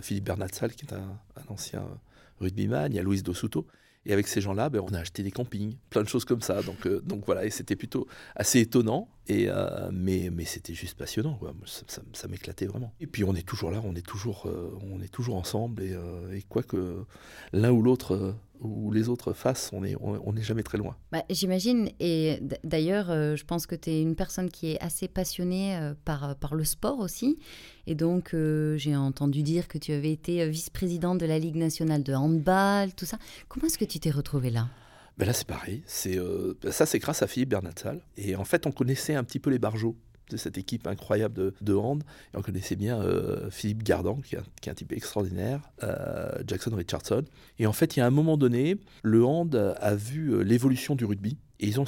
Philippe 0.00 0.24
Bernatsal, 0.24 0.72
qui 0.72 0.86
est 0.86 0.94
un, 0.94 1.20
un 1.36 1.52
ancien 1.52 1.84
rugbyman, 2.40 2.90
il 2.90 2.96
y 2.96 2.98
a 2.98 3.02
Luis 3.02 3.20
Dosuto. 3.20 3.66
Et 4.04 4.12
avec 4.12 4.26
ces 4.26 4.40
gens-là, 4.40 4.68
ben, 4.68 4.80
on 4.80 4.92
a 4.94 4.98
acheté 4.98 5.22
des 5.22 5.30
campings, 5.30 5.76
plein 5.90 6.02
de 6.02 6.08
choses 6.08 6.24
comme 6.24 6.42
ça. 6.42 6.62
Donc, 6.62 6.86
euh, 6.86 7.00
donc 7.04 7.24
voilà, 7.24 7.44
et 7.44 7.50
c'était 7.50 7.76
plutôt 7.76 8.06
assez 8.34 8.60
étonnant, 8.60 9.08
et, 9.28 9.46
euh, 9.48 9.90
mais, 9.92 10.30
mais 10.32 10.44
c'était 10.44 10.74
juste 10.74 10.96
passionnant. 10.96 11.38
Ça, 11.66 12.28
m'éclatait 12.28 12.66
vraiment. 12.66 12.92
Et 13.00 13.06
puis 13.06 13.24
on 13.24 13.34
est 13.34 13.46
toujours 13.46 13.70
là, 13.70 13.80
on 13.84 13.94
est 13.94 14.06
toujours, 14.06 14.46
euh, 14.46 14.76
on 14.82 15.00
est 15.00 15.12
toujours 15.12 15.36
ensemble, 15.36 15.82
et, 15.82 15.96
et 16.32 16.42
quoi 16.42 16.62
que 16.62 17.04
l'un 17.52 17.70
ou 17.70 17.82
l'autre 17.82 18.34
ou 18.60 18.92
les 18.92 19.08
autres 19.08 19.32
fassent, 19.32 19.70
on 19.72 19.80
n'est 19.80 19.96
on, 20.00 20.36
jamais 20.36 20.62
très 20.62 20.78
loin. 20.78 20.96
Bah, 21.10 21.24
J'imagine, 21.30 21.90
et 21.98 22.40
d'ailleurs, 22.62 23.08
je 23.08 23.44
pense 23.44 23.66
que 23.66 23.74
tu 23.74 23.90
es 23.90 24.00
une 24.00 24.14
personne 24.14 24.50
qui 24.50 24.72
est 24.72 24.80
assez 24.80 25.08
passionnée 25.08 25.92
par, 26.04 26.36
par 26.36 26.54
le 26.54 26.62
sport 26.62 27.00
aussi. 27.00 27.38
Et 27.88 27.96
donc, 27.96 28.36
j'ai 28.76 28.94
entendu 28.94 29.42
dire 29.42 29.66
que 29.66 29.78
tu 29.78 29.92
avais 29.92 30.12
été 30.12 30.48
vice-président 30.48 31.16
de 31.16 31.26
la 31.26 31.40
Ligue 31.40 31.56
nationale 31.56 32.04
de 32.04 32.14
handball, 32.14 32.94
tout 32.94 33.06
ça. 33.06 33.18
Comment 33.48 33.66
est-ce 33.66 33.78
que 33.78 33.84
tu 33.84 33.98
t'es 33.98 34.10
retrouvé 34.10 34.50
là? 34.50 34.68
Ben 35.18 35.26
Là, 35.26 35.32
c'est 35.32 35.46
pareil. 35.46 35.82
Euh, 36.06 36.54
ça, 36.70 36.86
c'est 36.86 36.98
grâce 36.98 37.22
à 37.22 37.26
Philippe 37.26 37.50
Bernatsal. 37.50 38.00
Et 38.16 38.36
en 38.36 38.44
fait, 38.44 38.66
on 38.66 38.72
connaissait 38.72 39.14
un 39.14 39.24
petit 39.24 39.38
peu 39.38 39.50
les 39.50 39.58
barjots 39.58 39.96
de 40.30 40.36
cette 40.36 40.56
équipe 40.56 40.86
incroyable 40.86 41.34
de, 41.34 41.54
de 41.60 41.74
hand. 41.74 42.02
On 42.34 42.42
connaissait 42.42 42.76
bien 42.76 43.00
euh, 43.02 43.50
Philippe 43.50 43.82
Gardan, 43.82 44.20
qui 44.22 44.36
est, 44.36 44.68
un, 44.70 44.74
type 44.74 44.92
extraordinaire, 44.92 45.60
euh, 45.82 46.42
Jackson 46.46 46.74
Richardson. 46.74 47.24
Et 47.58 47.66
en 47.66 47.72
fait, 47.72 47.96
il 47.96 48.00
y 48.00 48.02
a 48.02 48.06
un 48.06 48.10
moment 48.10 48.36
donné, 48.36 48.78
le 49.02 49.24
hand 49.24 49.54
a 49.78 49.94
vu 49.94 50.42
l'évolution 50.42 50.94
du 50.94 51.04
rugby. 51.04 51.36
Et 51.62 51.66
ils 51.66 51.80
ont 51.80 51.84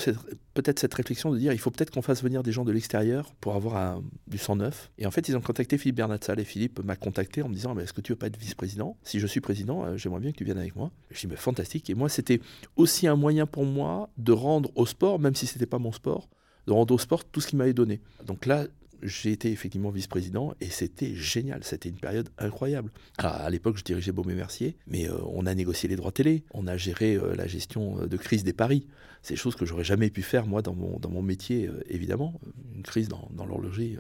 peut-être 0.54 0.78
cette 0.78 0.94
réflexion 0.94 1.32
de 1.32 1.38
dire 1.38 1.52
il 1.52 1.58
faut 1.58 1.72
peut-être 1.72 1.90
qu'on 1.90 2.00
fasse 2.00 2.22
venir 2.22 2.44
des 2.44 2.52
gens 2.52 2.64
de 2.64 2.70
l'extérieur 2.70 3.34
pour 3.40 3.56
avoir 3.56 4.00
du 4.28 4.38
sang 4.38 4.54
neuf. 4.54 4.92
Et 4.98 5.06
en 5.06 5.10
fait, 5.10 5.28
ils 5.28 5.36
ont 5.36 5.40
contacté 5.40 5.78
Philippe 5.78 5.96
Bernatsal 5.96 6.38
et 6.38 6.44
Philippe 6.44 6.78
m'a 6.84 6.94
contacté 6.94 7.42
en 7.42 7.48
me 7.48 7.54
disant 7.54 7.76
Est-ce 7.76 7.92
que 7.92 8.00
tu 8.00 8.12
veux 8.12 8.16
pas 8.16 8.28
être 8.28 8.38
vice-président? 8.38 8.96
Si 9.02 9.18
je 9.18 9.26
suis 9.26 9.40
président, 9.40 9.84
euh, 9.84 9.96
j'aimerais 9.96 10.20
bien 10.20 10.30
que 10.30 10.36
tu 10.36 10.44
viennes 10.44 10.58
avec 10.58 10.76
moi. 10.76 10.92
Je 11.10 11.18
dis 11.18 11.26
mais 11.26 11.34
Fantastique. 11.34 11.90
Et 11.90 11.94
moi, 11.94 12.08
c'était 12.08 12.40
aussi 12.76 13.08
un 13.08 13.16
moyen 13.16 13.46
pour 13.46 13.64
moi 13.64 14.10
de 14.16 14.30
rendre 14.30 14.70
au 14.76 14.86
sport, 14.86 15.18
même 15.18 15.34
si 15.34 15.48
ce 15.48 15.54
n'était 15.54 15.66
pas 15.66 15.80
mon 15.80 15.90
sport, 15.90 16.28
de 16.68 16.72
rendre 16.72 16.94
au 16.94 16.98
sport 16.98 17.24
tout 17.24 17.40
ce 17.40 17.48
qu'il 17.48 17.58
m'avait 17.58 17.74
donné. 17.74 18.00
Donc 18.24 18.46
là, 18.46 18.68
j'ai 19.04 19.32
été 19.32 19.52
effectivement 19.52 19.90
vice-président 19.90 20.54
et 20.60 20.70
c'était 20.70 21.14
génial. 21.14 21.62
C'était 21.62 21.90
une 21.90 21.98
période 21.98 22.30
incroyable. 22.38 22.90
à 23.18 23.48
l'époque, 23.50 23.76
je 23.76 23.84
dirigeais 23.84 24.12
et 24.16 24.34
Mercier, 24.34 24.76
mais 24.86 25.08
euh, 25.08 25.16
on 25.26 25.46
a 25.46 25.54
négocié 25.54 25.88
les 25.88 25.96
droits 25.96 26.12
télé, 26.12 26.44
on 26.52 26.66
a 26.66 26.76
géré 26.76 27.14
euh, 27.14 27.34
la 27.36 27.46
gestion 27.46 28.00
euh, 28.00 28.06
de 28.06 28.16
crise 28.16 28.44
des 28.44 28.52
paris. 28.52 28.86
Des 29.28 29.36
choses 29.36 29.56
que 29.56 29.64
j'aurais 29.64 29.84
jamais 29.84 30.10
pu 30.10 30.22
faire, 30.22 30.46
moi, 30.46 30.60
dans 30.60 30.74
mon, 30.74 30.98
dans 30.98 31.08
mon 31.08 31.22
métier, 31.22 31.70
évidemment. 31.88 32.38
Une 32.74 32.82
crise 32.82 33.08
dans, 33.08 33.30
dans 33.32 33.46
l'horlogerie 33.46 33.96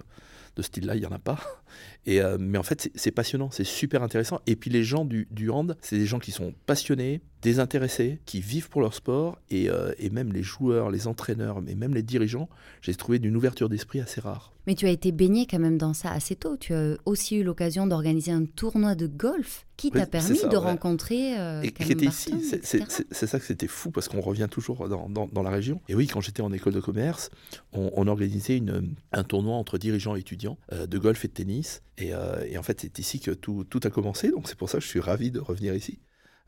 de 0.54 0.62
ce 0.62 0.66
style-là, 0.66 0.96
il 0.96 1.00
n'y 1.00 1.06
en 1.06 1.12
a 1.12 1.18
pas. 1.18 1.40
Et, 2.06 2.20
mais 2.38 2.58
en 2.58 2.62
fait, 2.62 2.90
c'est 2.94 3.10
passionnant, 3.10 3.50
c'est 3.50 3.64
super 3.64 4.02
intéressant. 4.02 4.42
Et 4.46 4.54
puis 4.54 4.68
les 4.68 4.84
gens 4.84 5.06
du, 5.06 5.26
du 5.30 5.48
hand, 5.48 5.78
c'est 5.80 5.96
des 5.96 6.04
gens 6.04 6.18
qui 6.18 6.30
sont 6.30 6.52
passionnés, 6.66 7.22
désintéressés, 7.44 8.18
qui 8.26 8.40
vivent 8.40 8.68
pour 8.68 8.80
leur 8.80 8.94
sport. 8.94 9.38
Et, 9.50 9.70
euh, 9.70 9.92
et 9.98 10.10
même 10.10 10.32
les 10.32 10.42
joueurs, 10.42 10.90
les 10.90 11.06
entraîneurs, 11.06 11.60
mais 11.62 11.76
même 11.76 11.94
les 11.94 12.02
dirigeants, 12.02 12.48
j'ai 12.82 12.94
trouvé 12.94 13.20
d'une 13.20 13.36
ouverture 13.36 13.68
d'esprit 13.68 14.00
assez 14.00 14.20
rare. 14.20 14.52
Mais 14.66 14.74
tu 14.74 14.86
as 14.86 14.90
été 14.90 15.12
baigné 15.12 15.46
quand 15.46 15.58
même 15.58 15.76
dans 15.76 15.92
ça 15.92 16.10
assez 16.10 16.36
tôt. 16.36 16.56
Tu 16.56 16.72
as 16.72 16.96
aussi 17.04 17.36
eu 17.36 17.44
l'occasion 17.44 17.86
d'organiser 17.86 18.32
un 18.32 18.46
tournoi 18.46 18.94
de 18.94 19.06
golf 19.06 19.66
qui 19.76 19.90
t'a 19.90 20.06
permis 20.06 20.40
de 20.50 20.56
rencontrer. 20.56 21.38
Euh, 21.38 21.60
et 21.60 21.70
qui 21.70 21.92
était 21.92 22.06
ici. 22.06 22.32
C'est 22.62 23.26
ça 23.26 23.38
que 23.38 23.44
c'était 23.44 23.66
fou 23.66 23.90
parce 23.90 24.08
qu'on 24.08 24.22
revient 24.22 24.48
toujours 24.50 24.88
dans, 24.88 25.08
dans, 25.08 25.42
la 25.42 25.50
région. 25.50 25.82
Et 25.88 25.94
oui, 25.94 26.06
quand 26.06 26.22
j'étais 26.22 26.40
en 26.40 26.52
école 26.52 26.72
de 26.72 26.80
commerce, 26.80 27.30
on, 27.72 27.90
on 27.94 28.06
organisait 28.06 28.56
une, 28.56 28.94
un 29.12 29.24
tournoi 29.24 29.54
entre 29.56 29.76
dirigeants 29.76 30.16
et 30.16 30.20
étudiants 30.20 30.56
de 30.72 30.98
golf 30.98 31.22
et 31.24 31.28
de 31.28 31.34
tennis. 31.34 31.82
Euh, 32.00 32.44
et, 32.48 32.58
en 32.58 32.62
fait, 32.62 32.80
c'est 32.80 32.98
ici 32.98 33.20
que 33.20 33.30
tout, 33.30 33.64
tout, 33.64 33.80
a 33.84 33.90
commencé, 33.90 34.30
donc 34.30 34.48
c'est 34.48 34.56
pour 34.56 34.68
ça 34.68 34.78
que 34.78 34.84
je 34.84 34.88
suis 34.88 35.00
ravi 35.00 35.30
de 35.30 35.40
revenir 35.40 35.74
ici. 35.74 35.98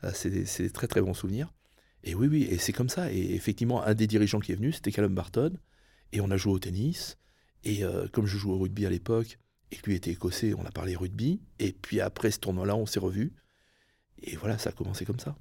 Euh, 0.03 0.11
c'est 0.13 0.29
des 0.29 0.69
très 0.69 0.87
très 0.87 1.01
bons 1.01 1.13
souvenirs. 1.13 1.53
Et 2.03 2.15
oui, 2.15 2.27
oui, 2.27 2.43
et 2.43 2.57
c'est 2.57 2.73
comme 2.73 2.89
ça. 2.89 3.11
Et 3.11 3.33
effectivement, 3.33 3.83
un 3.83 3.93
des 3.93 4.07
dirigeants 4.07 4.39
qui 4.39 4.51
est 4.51 4.55
venu, 4.55 4.71
c'était 4.71 4.91
Callum 4.91 5.13
Barton, 5.13 5.57
et 6.13 6.21
on 6.21 6.29
a 6.31 6.37
joué 6.37 6.53
au 6.53 6.59
tennis. 6.59 7.17
Et 7.63 7.83
euh, 7.83 8.07
comme 8.11 8.25
je 8.25 8.37
jouais 8.37 8.53
au 8.53 8.59
rugby 8.59 8.85
à 8.85 8.89
l'époque, 8.89 9.39
et 9.71 9.75
que 9.75 9.89
lui 9.89 9.95
était 9.95 10.11
écossais, 10.11 10.53
on 10.53 10.65
a 10.65 10.71
parlé 10.71 10.95
rugby. 10.95 11.41
Et 11.59 11.73
puis 11.73 11.99
après 11.99 12.31
ce 12.31 12.39
tournoi-là, 12.39 12.75
on 12.75 12.85
s'est 12.85 12.99
revus. 12.99 13.33
Et 14.21 14.35
voilà, 14.35 14.57
ça 14.57 14.69
a 14.69 14.73
commencé 14.73 15.05
comme 15.05 15.19
ça. 15.19 15.35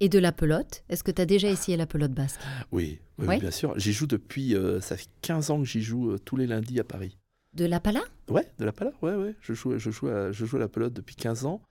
Et 0.00 0.08
de 0.08 0.18
la 0.18 0.32
pelote 0.32 0.84
Est-ce 0.88 1.04
que 1.04 1.10
tu 1.10 1.22
as 1.22 1.26
déjà 1.26 1.48
essayé 1.48 1.76
la 1.76 1.86
pelote 1.86 2.12
basque? 2.12 2.40
Oui, 2.72 2.98
oui, 3.18 3.38
bien 3.38 3.50
sûr. 3.50 3.78
J'y 3.78 3.92
joue 3.92 4.06
depuis, 4.06 4.54
ça 4.80 4.96
fait 4.96 5.08
15 5.22 5.50
ans 5.50 5.58
que 5.60 5.64
j'y 5.64 5.82
joue 5.82 6.18
tous 6.18 6.36
les 6.36 6.46
lundis 6.46 6.78
à 6.80 6.84
Paris. 6.84 7.16
De 7.54 7.64
la 7.64 7.78
pala? 7.78 8.02
Ouais, 8.28 8.50
de 8.58 8.64
la 8.64 8.72
pala, 8.72 8.92
ouais, 9.00 9.14
ouais. 9.14 9.36
Je 9.40 9.54
joue, 9.54 9.78
je, 9.78 9.90
joue 9.90 10.08
à, 10.08 10.32
je 10.32 10.44
joue 10.44 10.58
la 10.58 10.68
pelote 10.68 10.92
depuis 10.92 11.14
15 11.14 11.46
ans. 11.46 11.62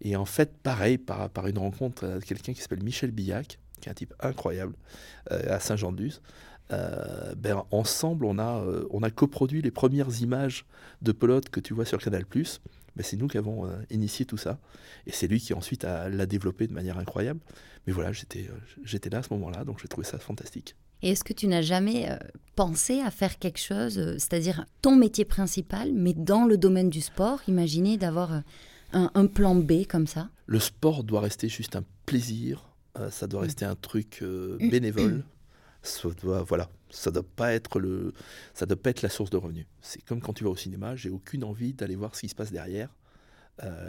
Et 0.00 0.16
en 0.16 0.24
fait, 0.24 0.56
pareil, 0.62 0.98
par, 0.98 1.46
une 1.46 1.58
rencontre 1.58 2.04
avec 2.04 2.26
quelqu'un 2.26 2.52
qui 2.52 2.60
s'appelle 2.60 2.82
Michel 2.82 3.10
Billac, 3.10 3.58
qui 3.80 3.88
est 3.88 3.92
un 3.92 3.94
type 3.94 4.14
incroyable, 4.20 4.74
euh, 5.32 5.54
à 5.54 5.60
Saint-Jean-de-Luz, 5.60 6.20
euh, 6.72 7.34
ben, 7.36 7.62
ensemble, 7.70 8.24
on 8.24 8.38
a, 8.38 8.60
euh, 8.60 8.86
on 8.90 9.02
a 9.02 9.10
coproduit 9.10 9.62
les 9.62 9.70
premières 9.70 10.20
images 10.20 10.66
de 11.02 11.12
pelote 11.12 11.48
que 11.48 11.60
tu 11.60 11.74
vois 11.74 11.84
sur 11.84 11.98
Canal+. 11.98 12.24
Ben, 12.32 13.02
c'est 13.02 13.16
nous 13.16 13.28
qui 13.28 13.38
avons 13.38 13.68
initié 13.90 14.24
tout 14.26 14.36
ça. 14.36 14.58
Et 15.06 15.12
c'est 15.12 15.28
lui 15.28 15.40
qui 15.40 15.54
ensuite 15.54 15.84
l'a 15.84 16.26
développé 16.26 16.66
de 16.66 16.72
manière 16.72 16.98
incroyable. 16.98 17.40
Mais 17.86 17.92
voilà, 17.92 18.10
j'étais, 18.10 18.48
j'étais 18.84 19.10
là 19.10 19.18
à 19.18 19.22
ce 19.22 19.32
moment-là, 19.34 19.64
donc 19.64 19.78
j'ai 19.80 19.88
trouvé 19.88 20.06
ça 20.06 20.18
fantastique. 20.18 20.74
Et 21.02 21.10
est-ce 21.10 21.22
que 21.22 21.34
tu 21.34 21.46
n'as 21.46 21.60
jamais 21.60 22.08
pensé 22.56 23.00
à 23.00 23.10
faire 23.10 23.38
quelque 23.38 23.60
chose, 23.60 24.00
c'est-à-dire 24.14 24.64
ton 24.80 24.96
métier 24.96 25.26
principal, 25.26 25.92
mais 25.92 26.14
dans 26.14 26.46
le 26.46 26.56
domaine 26.56 26.88
du 26.88 27.02
sport 27.02 27.40
Imaginez 27.46 27.98
d'avoir 27.98 28.42
euh, 28.96 29.08
un, 29.14 29.26
plan 29.26 29.54
B 29.54 29.86
comme 29.88 30.06
ça 30.06 30.30
Le 30.46 30.60
sport 30.60 31.04
doit 31.04 31.20
rester 31.20 31.48
juste 31.48 31.76
un 31.76 31.84
plaisir, 32.06 32.72
ça 33.10 33.26
doit 33.26 33.42
rester 33.42 33.64
un 33.64 33.74
truc 33.74 34.24
bénévole. 34.58 35.24
Ça 35.82 36.08
doit, 36.22 36.42
voilà, 36.42 36.68
ça 36.90 37.10
doit 37.10 37.22
pas 37.22 37.52
être 37.52 37.78
le, 37.78 38.12
ça 38.54 38.66
doit 38.66 38.76
pas 38.76 38.90
être 38.90 39.02
la 39.02 39.08
source 39.08 39.30
de 39.30 39.36
revenus. 39.36 39.66
C'est 39.82 40.02
comme 40.02 40.20
quand 40.20 40.32
tu 40.32 40.44
vas 40.44 40.50
au 40.50 40.56
cinéma, 40.56 40.96
j'ai 40.96 41.10
aucune 41.10 41.44
envie 41.44 41.74
d'aller 41.74 41.94
voir 41.94 42.14
ce 42.14 42.22
qui 42.22 42.28
se 42.28 42.34
passe 42.34 42.50
derrière. 42.50 42.88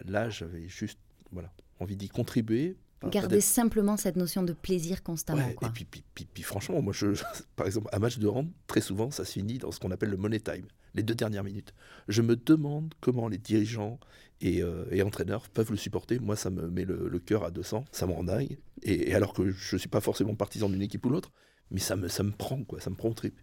là, 0.06 0.30
j'avais 0.30 0.68
juste, 0.68 1.00
voilà, 1.32 1.52
envie 1.80 1.96
d'y 1.96 2.10
contribuer 2.10 2.76
Garder 3.06 3.42
simplement 3.42 3.96
cette 3.96 4.16
notion 4.16 4.42
de 4.42 4.54
plaisir 4.54 5.04
constamment. 5.04 5.48
Et 5.48 5.86
puis, 5.86 5.86
puis, 6.26 6.44
franchement, 6.44 6.82
moi, 6.82 6.94
je, 6.94 7.08
par 7.56 7.68
exemple, 7.68 7.90
un 7.94 8.00
match 8.00 8.18
de 8.18 8.28
hand, 8.28 8.50
très 8.66 8.82
souvent, 8.82 9.12
ça 9.12 9.24
se 9.24 9.34
finit 9.34 9.60
dans 9.60 9.72
ce 9.72 9.80
qu'on 9.80 9.92
appelle 9.92 10.10
le 10.10 10.18
money 10.18 10.40
time, 10.40 10.66
les 10.96 11.04
deux 11.04 11.14
dernières 11.14 11.44
minutes. 11.44 11.74
Je 12.08 12.22
me 12.22 12.36
demande 12.36 12.94
comment 13.00 13.28
les 13.28 13.38
dirigeants 13.38 14.00
et, 14.42 14.62
euh, 14.62 15.04
entraîneurs 15.04 15.50
peuvent 15.50 15.72
le 15.72 15.78
supporter. 15.78 16.20
Moi, 16.20 16.36
ça 16.36 16.50
me 16.50 16.68
met 16.70 16.86
le, 16.86 17.20
cœur 17.20 17.44
à 17.44 17.52
200, 17.52 17.86
ça 17.92 18.08
me 18.08 18.14
rend 18.14 18.24
dingue. 18.24 18.58
Et, 18.84 19.14
alors 19.14 19.34
que 19.34 19.50
je 19.50 19.76
ne 19.76 19.80
suis 19.80 19.90
pas 19.90 20.02
forcément 20.02 20.36
partisan 20.36 20.70
d'une 20.70 20.82
équipe 20.82 21.06
ou 21.06 21.10
l'autre, 21.10 21.32
mais 21.72 21.80
ça 21.80 21.96
me, 21.96 22.08
ça 22.08 22.24
me 22.24 22.32
prend, 22.32 22.64
quoi, 22.64 22.80
ça 22.80 22.90
me 22.90 22.96
prend 22.96 23.10
au 23.10 23.14
trip. 23.14 23.36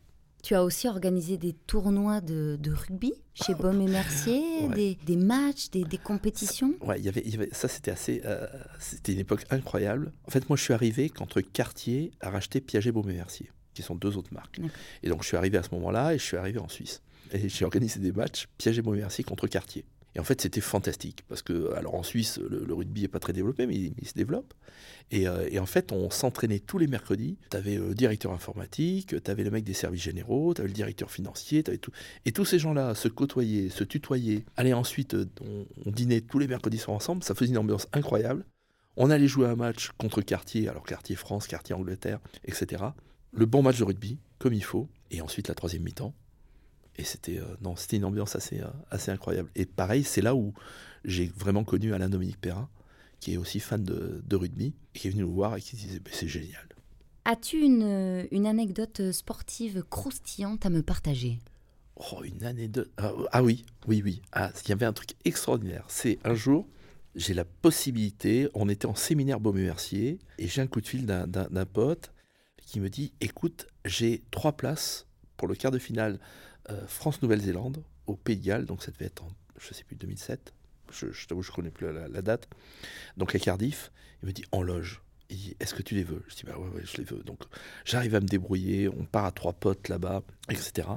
Tu 0.42 0.54
as 0.54 0.62
aussi 0.62 0.88
organisé 0.88 1.38
des 1.38 1.54
tournois 1.54 2.20
de, 2.20 2.58
rugby 2.70 3.14
chez 3.32 3.54
Baume 3.54 3.80
et 3.80 3.86
Mercier, 3.86 4.68
des, 4.68 5.16
matchs, 5.16 5.70
des, 5.70 5.96
compétitions. 5.96 6.74
Ouais, 6.82 7.00
y 7.00 7.08
avait, 7.08 7.22
y 7.22 7.34
avait, 7.34 7.48
ça 7.52 7.66
c'était 7.66 7.90
assez, 7.90 8.20
euh, 8.26 8.46
c'était 8.78 9.14
une 9.14 9.20
époque 9.20 9.46
incroyable. 9.48 10.12
En 10.28 10.30
fait, 10.30 10.46
moi 10.50 10.58
je 10.58 10.62
suis 10.62 10.74
arrivé 10.74 11.08
quand 11.08 11.40
Cartier 11.54 12.12
a 12.20 12.28
racheté 12.28 12.60
Piaget 12.60 12.92
Baume 12.92 13.08
et 13.08 13.14
Mercier, 13.14 13.50
qui 13.72 13.80
sont 13.80 13.94
deux 13.94 14.18
autres 14.18 14.34
marques. 14.34 14.60
Et 15.02 15.08
donc 15.08 15.22
je 15.22 15.28
suis 15.28 15.36
arrivé 15.38 15.56
à 15.56 15.62
ce 15.62 15.70
moment-là 15.76 16.12
et 16.12 16.18
je 16.18 16.24
suis 16.24 16.36
arrivé 16.36 16.58
en 16.58 16.68
Suisse. 16.68 17.00
Et 17.32 17.48
j'ai 17.48 17.64
organisé 17.64 17.98
des 18.00 18.12
matchs 18.12 18.46
Piaget 18.58 18.82
Baume 18.82 18.96
et 18.96 18.98
Mercier 18.98 19.24
contre 19.24 19.46
Cartier. 19.46 19.86
Et 20.14 20.20
en 20.20 20.24
fait, 20.24 20.40
c'était 20.40 20.60
fantastique 20.60 21.24
parce 21.28 21.42
que, 21.42 21.72
alors 21.74 21.94
en 21.94 22.02
Suisse, 22.02 22.38
le, 22.38 22.72
rugby 22.72 23.02
n'est 23.02 23.08
pas 23.08 23.18
très 23.18 23.32
développé, 23.32 23.66
mais 23.66 23.74
il, 23.74 24.08
se 24.08 24.14
développe. 24.14 24.54
Euh, 25.12 25.48
et, 25.50 25.58
en 25.58 25.66
fait, 25.66 25.92
on 25.92 26.08
s'entraînait 26.10 26.60
tous 26.60 26.78
les 26.78 26.86
mercredis. 26.86 27.36
Tu 27.50 27.56
avais 27.56 27.76
le 27.76 27.94
directeur 27.94 28.32
informatique, 28.32 29.14
tu 29.22 29.30
avais 29.30 29.42
le 29.42 29.50
mec 29.50 29.64
des 29.64 29.74
services 29.74 30.02
généraux, 30.02 30.54
tu 30.54 30.60
avais 30.60 30.68
le 30.68 30.74
directeur 30.74 31.10
financier, 31.10 31.64
avais 31.66 31.78
tout. 31.78 31.90
Et 32.24 32.32
tous 32.32 32.44
ces 32.44 32.58
gens-là 32.58 32.94
se 32.94 33.08
côtoyaient, 33.08 33.70
se 33.70 33.82
tutoyaient. 33.82 34.44
Allez, 34.56 34.72
ensuite, 34.72 35.14
euh, 35.14 35.28
on, 35.84 35.90
dînait 35.90 36.20
tous 36.20 36.38
les 36.38 36.46
mercredis 36.46 36.78
soirs 36.78 36.96
ensemble. 36.96 37.24
Ça 37.24 37.34
faisait 37.34 37.50
une 37.50 37.58
ambiance 37.58 37.88
incroyable. 37.92 38.44
On 38.96 39.10
allait 39.10 39.26
jouer 39.26 39.48
un 39.48 39.56
match 39.56 39.90
contre 39.98 40.22
Quartier, 40.22 40.68
alors 40.68 40.84
Quartier 40.84 41.16
France, 41.16 41.48
Quartier 41.48 41.74
Angleterre, 41.74 42.20
etc. 42.44 42.84
Le 43.32 43.46
bon 43.46 43.62
match 43.62 43.78
de 43.78 43.84
rugby, 43.84 44.18
comme 44.38 44.52
il 44.52 44.62
faut. 44.62 44.88
Et 45.10 45.20
ensuite, 45.20 45.48
la 45.48 45.54
troisième 45.54 45.82
mi-temps, 45.82 46.14
et 46.96 47.04
c'était 47.04 47.38
euh, 47.38 47.56
non, 47.60 47.76
c'était 47.76 47.96
une 47.96 48.04
ambiance 48.04 48.36
assez, 48.36 48.60
euh, 48.60 48.68
assez 48.90 49.10
incroyable. 49.10 49.50
Et 49.54 49.66
pareil, 49.66 50.04
c'est 50.04 50.22
là 50.22 50.34
où 50.34 50.54
j'ai 51.04 51.26
vraiment 51.36 51.64
connu 51.64 51.92
Alain 51.94 52.08
Dominique 52.08 52.40
Perrin, 52.40 52.68
qui 53.20 53.34
est 53.34 53.36
aussi 53.36 53.60
fan 53.60 53.82
de, 53.82 54.22
de 54.24 54.36
rugby, 54.36 54.74
et 54.94 54.98
qui 54.98 55.08
est 55.08 55.10
venu 55.10 55.22
nous 55.22 55.32
voir 55.32 55.56
et 55.56 55.60
qui 55.60 55.76
disait 55.76 56.00
c'est 56.10 56.28
génial. 56.28 56.68
As-tu 57.24 57.58
une, 57.58 58.26
une, 58.32 58.46
anecdote 58.46 59.10
sportive 59.12 59.82
croustillante 59.88 60.66
à 60.66 60.70
me 60.70 60.82
partager? 60.82 61.38
Oh, 61.96 62.22
une 62.22 62.44
anecdote. 62.44 62.90
Ah, 62.98 63.12
ah, 63.32 63.42
oui, 63.42 63.64
oui, 63.86 64.02
oui. 64.04 64.20
Ah, 64.32 64.50
il 64.64 64.68
y 64.68 64.72
avait 64.72 64.84
un 64.84 64.92
truc 64.92 65.10
extraordinaire. 65.24 65.86
C'est 65.88 66.18
un 66.24 66.34
jour, 66.34 66.68
j'ai 67.14 67.32
la 67.32 67.44
possibilité, 67.44 68.48
on 68.54 68.68
était 68.68 68.86
en 68.86 68.94
séminaire 68.94 69.40
Beaumont-Mercier, 69.40 70.18
et 70.38 70.48
j'ai 70.48 70.60
un 70.60 70.66
coup 70.66 70.82
de 70.82 70.86
fil 70.86 71.06
d'un 71.06 71.66
pote 71.66 72.12
qui 72.58 72.78
me 72.78 72.90
dit 72.90 73.12
Écoute, 73.20 73.68
j'ai 73.84 74.22
trois 74.30 74.52
places 74.52 75.06
pour 75.36 75.48
le 75.48 75.54
quart 75.54 75.70
de 75.70 75.78
finale 75.78 76.18
euh, 76.70 76.86
France-Nouvelle-Zélande, 76.86 77.82
au 78.06 78.16
Pays 78.16 78.36
de 78.36 78.44
Galles, 78.44 78.66
donc 78.66 78.82
ça 78.82 78.90
devait 78.90 79.06
être 79.06 79.24
en, 79.24 79.28
je 79.58 79.74
sais 79.74 79.84
plus, 79.84 79.96
2007. 79.96 80.52
je, 80.92 81.10
je 81.10 81.26
t'avoue, 81.26 81.42
je 81.42 81.52
connais 81.52 81.70
plus 81.70 81.92
la, 81.92 82.22
date. 82.22 82.48
Donc 83.16 83.34
à 83.34 83.38
Cardiff, 83.38 83.90
il 84.22 84.26
me 84.28 84.32
dit 84.32 84.44
en 84.52 84.62
loge. 84.62 85.02
Il 85.30 85.36
dit, 85.36 85.56
Est-ce 85.60 85.74
que 85.74 85.82
tu 85.82 85.94
les 85.94 86.04
veux? 86.04 86.22
Je 86.28 86.34
dis 86.36 86.42
bah 86.44 86.58
ouais, 86.58 86.68
ouais, 86.68 86.82
je 86.84 86.98
les 86.98 87.04
veux. 87.04 87.22
Donc 87.22 87.40
j'arrive 87.84 88.14
à 88.14 88.20
me 88.20 88.26
débrouiller. 88.26 88.88
On 88.88 89.04
part 89.04 89.24
à 89.24 89.32
trois 89.32 89.54
potes 89.54 89.88
là-bas, 89.88 90.22
etc. 90.50 90.88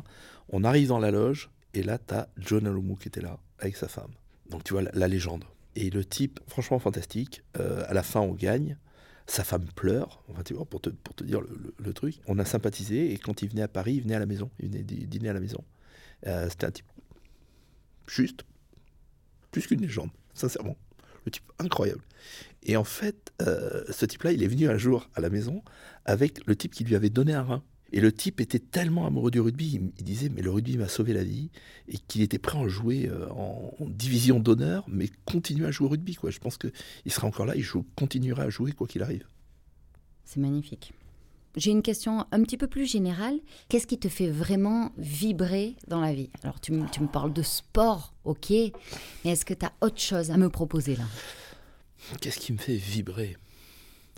On 0.49 0.63
arrive 0.63 0.89
dans 0.89 0.99
la 0.99 1.11
loge 1.11 1.49
et 1.73 1.83
là, 1.83 1.97
tu 1.97 2.13
as 2.13 2.27
John 2.37 2.67
Alomou 2.67 2.95
qui 2.95 3.07
était 3.07 3.21
là 3.21 3.39
avec 3.59 3.77
sa 3.77 3.87
femme. 3.87 4.11
Donc 4.49 4.63
tu 4.63 4.73
vois 4.73 4.81
la, 4.81 4.91
la 4.93 5.07
légende. 5.07 5.45
Et 5.75 5.89
le 5.89 6.03
type, 6.03 6.39
franchement 6.47 6.79
fantastique. 6.79 7.43
Euh, 7.59 7.83
à 7.87 7.93
la 7.93 8.03
fin, 8.03 8.19
on 8.19 8.33
gagne. 8.33 8.77
Sa 9.27 9.43
femme 9.43 9.65
pleure, 9.75 10.23
pour 10.69 10.81
te, 10.81 11.23
dire 11.23 11.41
le, 11.41 11.93
truc. 11.93 12.19
On 12.27 12.39
a 12.39 12.45
sympathisé 12.45 13.11
et 13.13 13.17
quand 13.17 13.41
il 13.41 13.49
venait 13.49 13.61
à 13.61 13.67
Paris, 13.67 13.95
il 13.95 14.01
venait 14.03 14.15
à 14.15 14.19
la 14.19 14.25
maison. 14.25 14.49
Il 14.59 14.69
venait 14.69 14.83
dî- 14.83 15.05
dîner 15.05 15.29
à 15.29 15.33
la 15.33 15.41
maison. 15.41 15.63
Euh, 16.25 16.47
C'était 16.49 16.65
un 16.65 16.71
type 16.71 16.85
juste, 18.07 18.43
plus 19.51 19.67
qu'une 19.67 19.81
légende, 19.81 20.11
sincèrement. 20.33 20.77
Le 21.25 21.31
type 21.31 21.43
incroyable. 21.59 22.01
Et 22.63 22.77
en 22.77 22.85
fait, 22.85 23.33
euh, 23.41 23.83
ce 23.91 24.05
type-là, 24.05 24.31
il 24.31 24.41
est 24.43 24.47
venu 24.47 24.69
un 24.69 24.77
jour 24.77 25.09
à 25.13 25.19
la 25.19 25.29
maison 25.29 25.61
avec 26.05 26.45
le 26.47 26.55
type 26.55 26.73
qui 26.73 26.85
lui 26.85 26.95
avait 26.95 27.09
donné 27.09 27.33
un 27.33 27.43
rein. 27.43 27.63
Et 27.93 28.01
le 28.01 28.11
type 28.11 28.41
était 28.41 28.59
tellement 28.59 29.05
amoureux 29.07 29.31
du 29.31 29.39
rugby, 29.39 29.67
il, 29.75 29.91
il 29.97 30.03
disait 30.03 30.29
mais 30.29 30.41
le 30.41 30.51
rugby 30.51 30.77
m'a 30.77 30.87
sauvé 30.89 31.13
la 31.13 31.23
vie 31.23 31.49
et 31.87 31.97
qu'il 31.97 32.21
était 32.21 32.37
prêt 32.39 32.57
à 32.57 32.61
en 32.61 32.67
jouer 32.67 33.07
euh, 33.07 33.29
en, 33.31 33.73
en 33.79 33.85
division 33.85 34.39
d'honneur, 34.39 34.83
mais 34.89 35.09
continuer 35.25 35.65
à 35.65 35.71
jouer 35.71 35.85
au 35.87 35.89
rugby 35.89 36.15
quoi. 36.15 36.29
Je 36.29 36.39
pense 36.39 36.57
que 36.57 36.67
il 37.05 37.11
sera 37.13 37.27
encore 37.27 37.45
là, 37.45 37.55
il 37.55 37.61
joue, 37.63 37.85
continuera 37.95 38.43
à 38.43 38.49
jouer 38.49 38.73
quoi 38.73 38.87
qu'il 38.87 39.01
arrive. 39.03 39.25
C'est 40.25 40.39
magnifique. 40.41 40.91
J'ai 41.55 41.71
une 41.71 41.81
question 41.81 42.25
un 42.31 42.43
petit 42.43 42.57
peu 42.57 42.67
plus 42.67 42.85
générale. 42.85 43.39
Qu'est-ce 43.69 43.87
qui 43.87 43.97
te 43.97 44.09
fait 44.09 44.29
vraiment 44.29 44.91
vibrer 44.97 45.75
dans 45.87 46.01
la 46.01 46.13
vie? 46.13 46.29
Alors, 46.43 46.59
tu, 46.59 46.71
me- 46.71 46.87
tu 46.87 47.01
me 47.01 47.07
parles 47.07 47.33
de 47.33 47.41
sport, 47.41 48.13
ok, 48.25 48.49
mais 48.51 49.31
est-ce 49.31 49.43
que 49.43 49.55
tu 49.55 49.65
as 49.65 49.73
autre 49.81 49.99
chose 49.99 50.29
à 50.29 50.37
me 50.37 50.49
proposer 50.49 50.95
là? 50.97 51.05
Qu'est-ce 52.21 52.39
qui 52.39 52.53
me 52.53 52.59
fait 52.59 52.75
vibrer? 52.75 53.37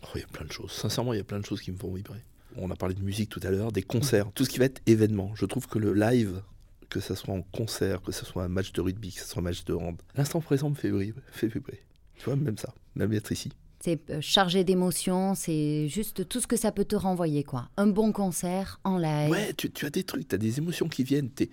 Oh, 0.03 0.07
Il 0.15 0.21
y 0.21 0.23
a 0.23 0.27
plein 0.27 0.45
de 0.45 0.51
choses. 0.51 0.71
Sincèrement, 0.71 1.13
il 1.13 1.17
y 1.17 1.21
a 1.21 1.23
plein 1.23 1.39
de 1.39 1.45
choses 1.45 1.61
qui 1.61 1.71
me 1.71 1.77
font 1.77 1.93
vibrer. 1.93 2.19
On 2.57 2.69
a 2.71 2.75
parlé 2.75 2.95
de 2.95 3.01
musique 3.03 3.29
tout 3.29 3.39
à 3.43 3.49
l'heure, 3.51 3.71
des 3.71 3.83
concerts, 3.83 4.31
tout 4.33 4.43
ce 4.45 4.49
qui 4.49 4.59
va 4.59 4.65
être 4.65 4.81
événement. 4.85 5.31
Je 5.35 5.45
trouve 5.45 5.67
que 5.67 5.77
le 5.79 5.93
live, 5.93 6.41
que 6.89 6.99
ce 6.99 7.13
soit 7.15 7.33
en 7.33 7.41
concert, 7.41 8.01
que 8.01 8.11
ce 8.11 8.25
soit 8.25 8.43
un 8.43 8.47
match 8.49 8.71
de 8.73 8.81
rugby, 8.81 9.13
que 9.13 9.21
ce 9.21 9.27
soit 9.27 9.39
un 9.41 9.43
match 9.43 9.63
de 9.65 9.73
hand, 9.73 10.01
l'instant 10.15 10.41
présent 10.41 10.69
me 10.69 10.75
fait 10.75 10.89
vibrer. 10.89 11.13
Fait 11.31 11.47
vibrer. 11.47 11.81
Tu 12.17 12.25
vois, 12.25 12.35
même 12.35 12.57
ça, 12.57 12.73
même 12.95 13.13
être 13.13 13.31
ici. 13.31 13.51
C'est 13.81 14.09
euh, 14.09 14.19
chargé 14.19 14.65
d'émotions, 14.65 15.35
c'est 15.35 15.87
juste 15.87 16.27
tout 16.27 16.41
ce 16.41 16.47
que 16.47 16.57
ça 16.57 16.71
peut 16.73 16.83
te 16.83 16.97
renvoyer, 16.97 17.43
quoi. 17.45 17.69
Un 17.77 17.87
bon 17.87 18.11
concert 18.11 18.81
en 18.83 18.97
live. 18.97 19.29
Ouais, 19.29 19.53
tu, 19.53 19.71
tu 19.71 19.85
as 19.85 19.89
des 19.89 20.03
trucs, 20.03 20.27
tu 20.27 20.35
as 20.35 20.37
des 20.37 20.57
émotions 20.57 20.89
qui 20.89 21.03
viennent, 21.03 21.29
tu 21.33 21.49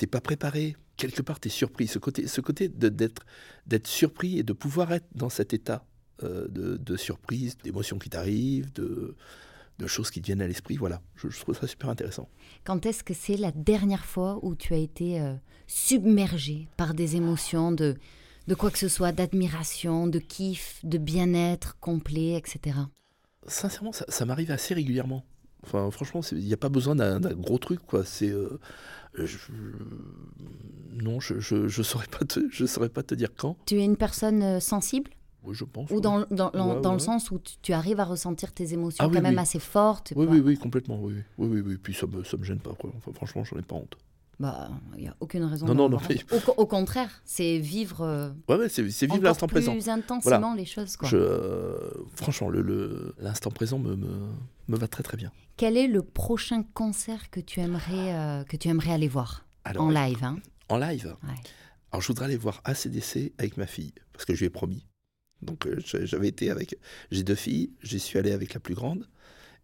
n'es 0.00 0.06
pas 0.06 0.22
préparé. 0.22 0.74
Quelque 0.96 1.20
part, 1.20 1.38
tu 1.38 1.48
es 1.48 1.50
surpris. 1.50 1.86
Ce 1.86 1.98
côté, 1.98 2.26
ce 2.28 2.40
côté 2.40 2.68
de- 2.68 2.88
d'être 2.88 3.26
d'être 3.66 3.86
surpris 3.88 4.38
et 4.38 4.42
de 4.42 4.54
pouvoir 4.54 4.90
être 4.94 5.04
dans 5.14 5.28
cet 5.28 5.52
état 5.52 5.84
euh, 6.22 6.48
de, 6.48 6.78
de 6.78 6.96
surprise, 6.96 7.58
d'émotions 7.62 7.98
qui 7.98 8.08
t'arrivent, 8.08 8.72
de, 8.72 9.14
de 9.78 9.86
choses 9.86 10.10
qui 10.10 10.20
te 10.20 10.26
viennent 10.26 10.42
à 10.42 10.46
l'esprit, 10.46 10.76
voilà. 10.76 11.02
Je, 11.16 11.28
je 11.28 11.38
trouve 11.40 11.54
ça 11.58 11.66
super 11.66 11.88
intéressant. 11.90 12.28
Quand 12.64 12.86
est-ce 12.86 13.04
que 13.04 13.14
c'est 13.14 13.36
la 13.36 13.52
dernière 13.52 14.04
fois 14.06 14.38
où 14.42 14.54
tu 14.54 14.72
as 14.74 14.78
été 14.78 15.20
euh, 15.20 15.34
submergé 15.66 16.68
par 16.76 16.94
des 16.94 17.16
émotions 17.16 17.72
de, 17.72 17.96
de 18.46 18.54
quoi 18.54 18.70
que 18.70 18.78
ce 18.78 18.88
soit, 18.88 19.12
d'admiration, 19.12 20.06
de 20.06 20.18
kiff, 20.18 20.80
de 20.84 20.98
bien-être 20.98 21.78
complet, 21.80 22.34
etc. 22.34 22.78
Sincèrement, 23.46 23.92
ça, 23.92 24.04
ça 24.08 24.24
m'arrive 24.24 24.50
assez 24.50 24.74
régulièrement. 24.74 25.24
Enfin, 25.62 25.90
franchement, 25.90 26.20
il 26.32 26.38
n'y 26.44 26.52
a 26.52 26.56
pas 26.58 26.68
besoin 26.68 26.94
d'un 26.94 27.18
gros 27.20 27.58
truc, 27.58 27.80
quoi. 27.86 28.04
C'est. 28.04 28.30
euh, 28.30 28.58
je- 29.18 29.38
non, 30.92 31.20
je 31.20 31.34
ne 31.34 31.68
je, 31.68 31.82
saurais 31.82 32.06
pas 32.06 32.24
te, 32.24 32.40
je 32.50 32.66
saurais 32.66 32.88
pas 32.88 33.02
te 33.02 33.14
dire 33.14 33.30
quand. 33.36 33.56
Tu 33.66 33.80
es 33.80 33.84
une 33.84 33.96
personne 33.96 34.42
euh, 34.42 34.60
sensible? 34.60 35.10
Oui, 35.46 35.54
je 35.54 35.64
pense. 35.64 35.90
Ou 35.90 36.00
dans, 36.00 36.26
dans, 36.30 36.50
dans- 36.50 36.74
Ouais, 36.74 36.80
dans 36.80 36.92
le 36.92 36.98
sance 36.98 37.30
où 37.30 37.38
tu, 37.38 37.54
tu 37.62 37.72
arrives 37.72 38.00
à 38.00 38.04
ressentir 38.04 38.52
tes 38.52 38.72
émotions 38.72 39.04
Ah 39.04 39.08
oui, 39.08 39.14
quand 39.14 39.22
même 39.22 39.34
oui. 39.36 39.40
assez 39.40 39.60
fortes 39.60 40.12
Oui, 40.16 40.26
oui, 40.28 40.40
oui, 40.40 40.58
complètement. 40.58 40.98
Oui, 41.00 41.14
oui, 41.38 41.60
oui. 41.64 41.76
Puis 41.76 41.94
ça 41.94 42.06
me, 42.06 42.24
ça 42.24 42.36
me 42.36 42.44
gêne 42.44 42.58
pas, 42.60 42.74
quoi. 42.74 42.90
Enfin, 42.96 43.12
franchement, 43.14 43.44
j'en 43.44 43.56
ai 43.58 43.62
pas 43.62 43.76
honte. 43.76 43.96
Bah, 44.38 44.68
il 44.96 45.02
n'y 45.02 45.08
a 45.08 45.16
aucune 45.20 45.44
raison 45.44 45.64
Non, 45.66 45.74
non, 45.74 45.88
non, 45.88 45.98
mais-. 46.10 46.18
Au, 46.36 46.40
co- 46.40 46.54
au 46.58 46.66
contraire, 46.66 47.22
c'est 47.24 47.58
vivre, 47.58 48.02
euh, 48.02 48.30
Ouais, 48.50 48.56
ouais, 48.56 48.68
c'est 48.68 48.82
vivre 48.82 49.22
l'instant 49.22 49.46
plus 49.46 49.64
présent. 49.64 49.72
intensément 49.90 50.52
les 50.54 50.66
choses. 50.66 50.96
Quoi. 50.98 51.08
Je, 51.08 51.16
euh, 51.16 51.78
franchement, 52.14 52.50
le- 52.50 52.60
le- 52.60 53.14
l'instant 53.18 53.50
présent 53.50 53.78
me, 53.78 53.96
me, 53.96 54.08
me 54.68 54.76
va 54.76 54.88
très 54.88 55.02
très 55.02 55.16
bien. 55.16 55.32
Quel 55.56 55.78
est 55.78 55.88
le 55.88 56.02
prochain 56.02 56.62
concert 56.74 57.30
que 57.30 57.40
tu 57.40 57.60
aimerais, 57.60 58.14
euh, 58.14 58.44
que 58.44 58.58
tu 58.58 58.68
aimerais 58.68 58.92
aller 58.92 59.08
voir 59.08 59.46
Alors, 59.64 59.84
En 59.84 59.90
live, 59.90 60.22
hein? 60.22 60.36
En 60.68 60.76
live? 60.76 61.16
Ouais. 61.22 61.34
Alors, 61.92 62.02
je 62.02 62.08
voudrais 62.08 62.26
aller 62.26 62.36
voir 62.36 62.60
ACDC 62.64 63.32
avec 63.38 63.56
ma 63.56 63.66
fille, 63.66 63.94
parce 64.12 64.26
que 64.26 64.34
je 64.34 64.40
lui 64.40 64.46
ai 64.46 64.50
promis. 64.50 64.84
Donc, 65.42 65.66
euh, 65.66 65.78
j'avais 65.84 66.28
été 66.28 66.50
avec. 66.50 66.76
J'ai 67.10 67.22
deux 67.22 67.34
filles, 67.34 67.70
j'y 67.82 67.98
suis 68.00 68.18
allé 68.18 68.32
avec 68.32 68.54
la 68.54 68.60
plus 68.60 68.74
grande. 68.74 69.06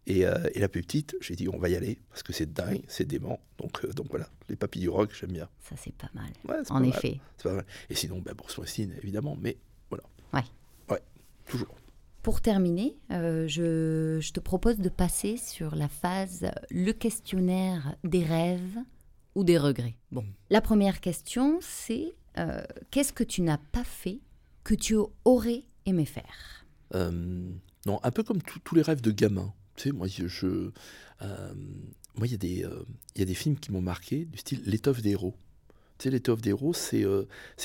Et, 0.05 0.25
euh, 0.25 0.35
et 0.53 0.59
la 0.59 0.67
plus 0.67 0.81
petite, 0.81 1.15
j'ai 1.21 1.33
dit 1.35 1.47
on 1.47 1.57
va 1.57 1.69
y 1.69 1.75
aller, 1.77 1.97
parce 2.09 2.23
que 2.23 2.33
c'est 2.33 2.51
dingue, 2.51 2.81
c'est 2.89 3.05
dément. 3.07 3.39
Donc, 3.57 3.85
euh, 3.85 3.93
donc 3.93 4.07
voilà, 4.09 4.27
les 4.49 4.57
papilles 4.57 4.81
du 4.81 4.89
rock, 4.89 5.11
j'aime 5.17 5.31
bien. 5.31 5.47
Ça, 5.61 5.75
c'est 5.77 5.93
pas 5.93 6.09
mal. 6.13 6.29
Ouais, 6.45 6.57
En 6.69 6.81
pas 6.81 6.87
effet. 6.87 7.21
c'est 7.37 7.43
pas 7.43 7.53
mal. 7.55 7.65
Et 7.89 7.95
sinon, 7.95 8.19
bah, 8.19 8.33
Bruce 8.33 8.51
Springsteen, 8.51 8.93
évidemment, 9.01 9.37
mais 9.41 9.55
voilà. 9.89 10.03
Ouais. 10.33 10.43
Ouais, 10.89 11.01
toujours. 11.47 11.73
Pour 12.21 12.41
terminer, 12.41 12.97
euh, 13.11 13.47
je, 13.47 14.19
je 14.21 14.31
te 14.33 14.41
propose 14.41 14.79
de 14.79 14.89
passer 14.89 15.37
sur 15.37 15.73
la 15.75 15.87
phase 15.87 16.47
le 16.69 16.91
questionnaire 16.91 17.95
des 18.03 18.25
rêves 18.25 18.77
ou 19.35 19.45
des 19.45 19.57
regrets. 19.57 19.95
Bon, 20.11 20.25
la 20.49 20.59
première 20.59 20.99
question, 20.99 21.59
c'est 21.61 22.13
euh, 22.37 22.61
qu'est-ce 22.91 23.13
que 23.13 23.23
tu 23.23 23.41
n'as 23.41 23.57
pas 23.57 23.83
fait 23.85 24.19
que 24.63 24.73
tu 24.73 24.95
aurais 25.25 25.63
aimé 25.85 26.05
faire 26.05 26.65
Euh, 26.95 27.49
non, 27.85 27.99
un 28.03 28.11
peu 28.11 28.23
comme 28.23 28.41
tous- 28.41 28.75
les 28.75 28.81
rêves 28.81 29.01
de 29.01 29.11
gamin. 29.11 29.51
Tu 29.75 29.83
sais, 29.83 29.91
moi, 29.91 30.07
je, 30.07 30.69
euh, 31.21 31.53
il 32.21 32.31
y 32.31 32.33
a 32.35 32.37
des, 32.37 32.63
euh, 32.63 32.83
y 33.15 33.21
a 33.23 33.25
des 33.25 33.33
films 33.33 33.57
qui 33.57 33.71
m'ont 33.71 33.81
marqué, 33.81 34.25
du 34.25 34.37
style 34.37 34.61
L'étoffe 34.65 35.01
des 35.01 35.11
héros. 35.11 35.35
Tu 35.97 36.03
sais, 36.03 36.09
L'étoffe 36.11 36.41
des 36.41 36.51
héros, 36.51 36.73
c'est, 36.73 37.03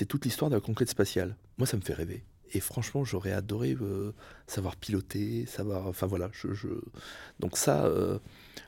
toute 0.08 0.24
l'histoire 0.24 0.50
de 0.50 0.54
la 0.54 0.60
conquête 0.60 0.88
spatiale. 0.88 1.36
Moi, 1.58 1.66
ça 1.66 1.76
me 1.76 1.82
fait 1.82 1.92
rêver. 1.92 2.24
Et 2.52 2.60
franchement, 2.60 3.04
j'aurais 3.04 3.32
adoré 3.32 3.76
savoir 4.46 4.76
piloter, 4.76 5.44
savoir. 5.44 5.86
Enfin 5.86 6.06
voilà, 6.06 6.30
donc 7.40 7.58
ça, 7.58 7.92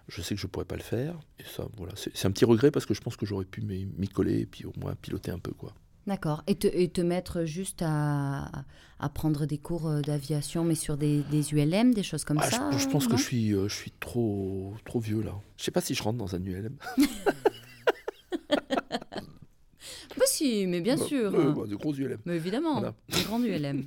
je 0.08 0.20
sais 0.20 0.34
que 0.34 0.40
je 0.40 0.46
pourrais 0.46 0.66
pas 0.66 0.76
le 0.76 0.82
faire. 0.82 1.18
Et 1.38 1.44
ça, 1.44 1.66
voilà, 1.78 1.94
c'est, 1.96 2.26
un 2.26 2.30
petit 2.30 2.44
regret 2.44 2.70
parce 2.70 2.84
que 2.84 2.92
je 2.92 3.00
pense 3.00 3.16
que 3.16 3.24
j'aurais 3.24 3.46
pu 3.46 3.62
m'y 3.62 4.08
coller 4.08 4.40
et 4.40 4.46
puis 4.46 4.66
au 4.66 4.72
moins 4.76 4.94
piloter 4.96 5.30
un 5.30 5.38
peu, 5.38 5.52
quoi. 5.52 5.74
D'accord. 6.06 6.42
Et 6.46 6.54
te, 6.56 6.66
et 6.66 6.88
te 6.88 7.00
mettre 7.00 7.44
juste 7.44 7.82
à, 7.86 8.50
à 8.98 9.08
prendre 9.10 9.46
des 9.46 9.58
cours 9.58 9.86
euh, 9.86 10.00
d'aviation, 10.00 10.64
mais 10.64 10.74
sur 10.74 10.96
des, 10.96 11.22
des 11.30 11.52
ULM, 11.52 11.92
des 11.94 12.02
choses 12.02 12.24
comme 12.24 12.38
Ah, 12.40 12.50
ça 12.50 12.70
je, 12.72 12.78
je 12.78 12.88
pense 12.88 13.06
que 13.06 13.16
je 13.16 13.22
suis, 13.22 13.52
euh, 13.54 13.68
je 13.68 13.74
suis 13.74 13.92
trop, 14.00 14.74
trop 14.84 14.98
vieux 15.00 15.22
là. 15.22 15.34
Je 15.56 15.64
sais 15.64 15.70
pas 15.70 15.80
si 15.80 15.94
je 15.94 16.02
rentre 16.02 16.18
dans 16.18 16.34
un 16.34 16.42
ULM. 16.44 16.76
Bah 20.16 20.24
si, 20.26 20.66
mais 20.66 20.80
bien 20.80 20.96
Bah, 20.96 21.04
sûr. 21.06 21.34
euh, 21.34 21.52
bah, 21.52 21.66
de 21.66 21.76
gros 21.76 21.94
ULM. 21.94 22.18
Mais 22.26 22.36
évidemment, 22.36 22.74
Voilà. 22.80 22.94
un 23.12 23.22
grand 23.22 23.42
ULM. 23.42 23.86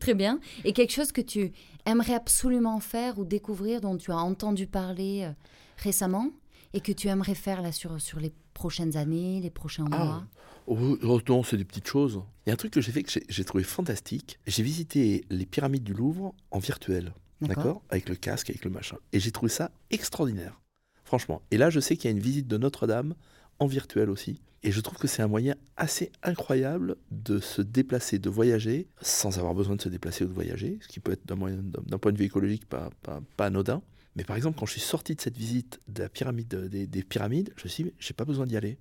Très 0.00 0.14
bien. 0.14 0.40
Et 0.64 0.72
quelque 0.72 0.92
chose 0.92 1.12
que 1.12 1.20
tu 1.20 1.52
aimerais 1.86 2.14
absolument 2.14 2.80
faire 2.80 3.18
ou 3.18 3.24
découvrir, 3.24 3.80
dont 3.80 3.96
tu 3.96 4.10
as 4.10 4.16
entendu 4.18 4.66
parler 4.66 5.22
euh, 5.24 5.32
récemment 5.78 6.30
et 6.74 6.80
que 6.80 6.92
tu 6.92 7.08
aimerais 7.08 7.34
faire 7.36 7.62
là 7.62 7.72
sur, 7.72 8.00
sur 8.00 8.18
les 8.20 8.32
prochaines 8.52 8.96
années, 8.96 9.40
les 9.40 9.50
prochains 9.50 9.86
Ah, 9.92 9.96
mois? 10.04 10.24
Oh, 10.66 11.20
non, 11.28 11.42
c'est 11.42 11.56
des 11.56 11.64
petites 11.64 11.86
choses. 11.88 12.22
Il 12.46 12.48
y 12.48 12.50
a 12.50 12.54
un 12.54 12.56
truc 12.56 12.72
que 12.72 12.80
j'ai 12.80 12.92
fait 12.92 13.02
que 13.02 13.10
j'ai- 13.28 13.44
trouvé 13.44 13.64
fantastique. 13.64 14.38
J'ai 14.46 14.62
visité 14.62 15.24
les 15.30 15.46
pyramides 15.46 15.84
du 15.84 15.92
Louvre 15.92 16.34
en 16.50 16.58
virtuel. 16.58 17.12
D'accord 17.40 17.82
Avec 17.90 18.08
le 18.08 18.14
casque, 18.14 18.48
avec 18.50 18.64
le 18.64 18.70
machin. 18.70 18.96
Et 19.12 19.20
j'ai 19.20 19.30
trouvé 19.30 19.50
ça 19.50 19.70
extraordinaire. 19.90 20.60
Franchement. 21.04 21.42
Et 21.50 21.58
là, 21.58 21.68
je 21.68 21.80
sais 21.80 21.96
qu'il 21.96 22.10
y 22.10 22.14
a 22.14 22.16
une 22.16 22.22
visite 22.22 22.46
de 22.48 22.56
Notre-Dame 22.56 23.14
en 23.58 23.66
virtuel 23.66 24.08
aussi. 24.08 24.40
Et 24.62 24.72
je 24.72 24.80
trouve 24.80 24.96
que 24.96 25.06
c'est 25.06 25.20
un 25.20 25.28
moyen 25.28 25.56
assez 25.76 26.10
incroyable 26.22 26.96
de 27.10 27.38
se 27.38 27.60
déplacer, 27.60 28.18
de 28.18 28.30
voyager, 28.30 28.88
sans 29.02 29.38
avoir 29.38 29.54
besoin 29.54 29.76
de 29.76 29.82
se 29.82 29.90
déplacer 29.90 30.24
ou 30.24 30.28
de 30.28 30.32
voyager, 30.32 30.78
ce 30.80 30.88
qui 30.88 31.00
peut 31.00 31.12
être 31.12 31.26
d'un 31.26 31.98
point 31.98 32.12
de 32.12 32.16
vue 32.18 32.24
écologique 32.24 32.64
pas, 32.66 32.88
pas, 33.02 33.20
pas 33.36 33.46
anodin. 33.46 33.82
Mais 34.16 34.24
par 34.24 34.36
exemple, 34.36 34.58
quand 34.58 34.64
je 34.64 34.72
suis 34.72 34.80
sorti 34.80 35.14
de 35.14 35.20
cette 35.20 35.36
visite 35.36 35.80
de 35.88 36.02
la 36.04 36.08
pyramide, 36.08 36.54
des, 36.70 36.86
des 36.86 37.02
pyramides, 37.02 37.52
je 37.56 37.64
me 37.64 37.68
suis 37.68 37.84
dit, 37.84 37.90
mais 37.90 37.96
j'ai 37.98 38.14
pas 38.14 38.24
besoin 38.24 38.46
d'y 38.46 38.56
aller. 38.56 38.78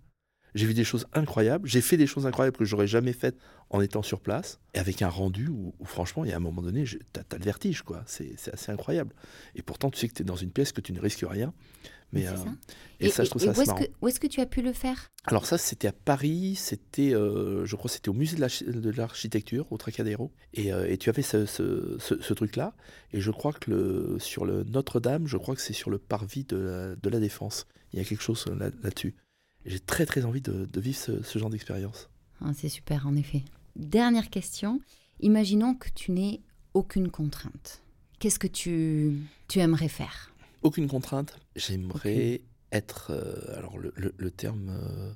J'ai 0.55 0.65
vu 0.67 0.73
des 0.73 0.83
choses 0.83 1.07
incroyables, 1.13 1.67
j'ai 1.67 1.81
fait 1.81 1.97
des 1.97 2.05
choses 2.07 2.25
incroyables 2.27 2.55
que 2.57 2.65
j'aurais 2.65 2.87
jamais 2.87 3.13
faites 3.13 3.37
en 3.69 3.81
étant 3.81 4.03
sur 4.03 4.19
place, 4.21 4.59
et 4.75 4.79
avec 4.79 5.01
un 5.01 5.09
rendu 5.09 5.47
où, 5.47 5.73
où, 5.79 5.85
franchement, 5.85 6.25
il 6.25 6.29
y 6.29 6.33
a 6.33 6.37
un 6.37 6.39
moment 6.39 6.61
donné, 6.61 6.85
t'as 7.11 7.21
as 7.31 7.37
le 7.37 7.43
vertige, 7.43 7.81
quoi. 7.81 8.03
C'est 8.05 8.35
assez 8.53 8.71
incroyable. 8.71 9.13
Et 9.55 9.61
pourtant, 9.63 9.89
tu 9.89 9.99
sais 9.99 10.07
que 10.07 10.13
tu 10.13 10.21
es 10.21 10.25
dans 10.25 10.35
une 10.35 10.51
pièce, 10.51 10.71
que 10.71 10.81
tu 10.81 10.93
ne 10.93 10.99
risques 10.99 11.25
rien. 11.27 11.53
Mais, 12.11 12.27
euh, 12.27 12.35
ça. 12.35 12.45
et, 12.99 13.09
ça, 13.09 13.23
je 13.23 13.29
trouve 13.31 13.41
et 13.41 13.45
ça 13.47 13.51
où 13.57 13.61
est-ce 13.63 13.73
que, 13.73 13.91
où 14.03 14.07
est-ce 14.07 14.19
que 14.19 14.27
tu 14.27 14.39
as 14.39 14.45
pu 14.45 14.61
le 14.61 14.71
faire? 14.71 15.09
Alors 15.25 15.47
ça, 15.47 15.57
c'était 15.57 15.87
à 15.87 15.91
Paris, 15.93 16.53
c'était, 16.55 17.15
euh, 17.15 17.65
je 17.65 17.75
crois, 17.75 17.89
c'était 17.89 18.09
au 18.09 18.13
musée 18.13 18.35
de 18.35 18.41
l'archi- 18.41 18.65
de 18.65 18.91
l'architecture, 18.91 19.65
au 19.71 19.77
Trocadéro, 19.77 20.31
et, 20.53 20.71
euh, 20.71 20.87
et 20.87 20.97
tu 20.97 21.09
avais 21.09 21.23
ce, 21.23 21.47
ce- 21.47 21.97
ce- 21.99 22.21
ce 22.21 22.33
truc-là, 22.35 22.75
et 23.13 23.19
je 23.21 23.31
crois 23.31 23.51
que 23.53 23.71
le, 23.71 24.17
sur 24.19 24.45
le 24.45 24.63
Notre-Dame, 24.65 25.25
je 25.25 25.37
crois 25.37 25.55
que 25.55 25.61
c'est 25.61 25.73
sur 25.73 25.89
le 25.89 25.97
parvis 25.97 26.43
de 26.43 26.57
la, 26.57 26.95
de 26.95 27.09
la 27.09 27.19
Défense. 27.19 27.65
Il 27.93 27.97
y 27.97 28.01
a 28.03 28.05
quelque 28.05 28.21
chose 28.21 28.45
là- 28.59 28.69
là-dessus. 28.83 29.15
Et 29.17 29.22
J'ai 29.65 29.79
très 29.79 30.05
très 30.05 30.25
envie 30.25 30.41
de, 30.41 30.65
de 30.65 30.79
vivre 30.81 30.97
ce, 30.97 31.23
ce 31.23 31.39
genre 31.39 31.49
d'expérience. 31.49 32.09
Ah, 32.41 32.51
C'est 32.55 32.69
super, 32.69 33.07
en 33.07 33.15
effet. 33.15 33.43
Dernière 33.75 34.29
question. 34.29 34.79
Imaginons 35.21 35.73
que 35.75 35.89
tu 35.95 36.11
n'aies 36.11 36.41
aucune 36.73 37.09
contrainte. 37.09 37.81
Qu'est-ce 38.19 38.39
que 38.39 38.47
tu, 38.47 39.17
tu 39.47 39.59
aimerais 39.59 39.87
faire? 39.87 40.33
Aucune 40.63 40.87
contrainte. 40.87 41.39
J'aimerais 41.55 42.41
être, 42.71 43.11
euh, 43.11 43.57
alors 43.57 43.77
le, 43.77 43.93
le- 43.95 44.13
le 44.17 44.31
terme, 44.31 44.69
euh, 44.69 45.11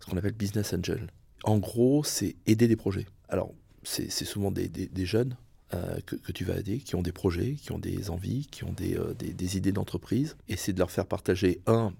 ce 0.00 0.06
qu'on 0.06 0.16
appelle 0.16 0.32
business 0.32 0.72
angel. 0.72 1.08
En 1.44 1.58
gros, 1.58 2.04
c'est 2.04 2.36
aider 2.46 2.68
des 2.68 2.76
projets. 2.76 3.06
Alors, 3.28 3.52
c'est 3.82 4.08
souvent 4.10 4.50
des, 4.50 4.68
des- 4.68 4.86
des 4.86 5.04
jeunes 5.06 5.36
euh, 5.74 5.98
que, 6.06 6.16
que 6.16 6.32
tu 6.32 6.44
vas 6.44 6.56
aider, 6.58 6.78
qui 6.78 6.94
ont 6.94 7.02
des 7.02 7.12
projets, 7.12 7.54
qui 7.54 7.72
ont 7.72 7.78
des 7.78 8.08
envies, 8.10 8.46
qui 8.50 8.64
ont 8.64 8.72
des, 8.72 8.98
des- 9.18 9.32
des 9.34 9.56
idées 9.56 9.72
d'entreprise. 9.72 10.36
Et 10.48 10.56
c'est 10.56 10.72
de 10.72 10.78
leur 10.78 10.90
faire 10.90 11.06
partager, 11.06 11.60
un, 11.66 11.92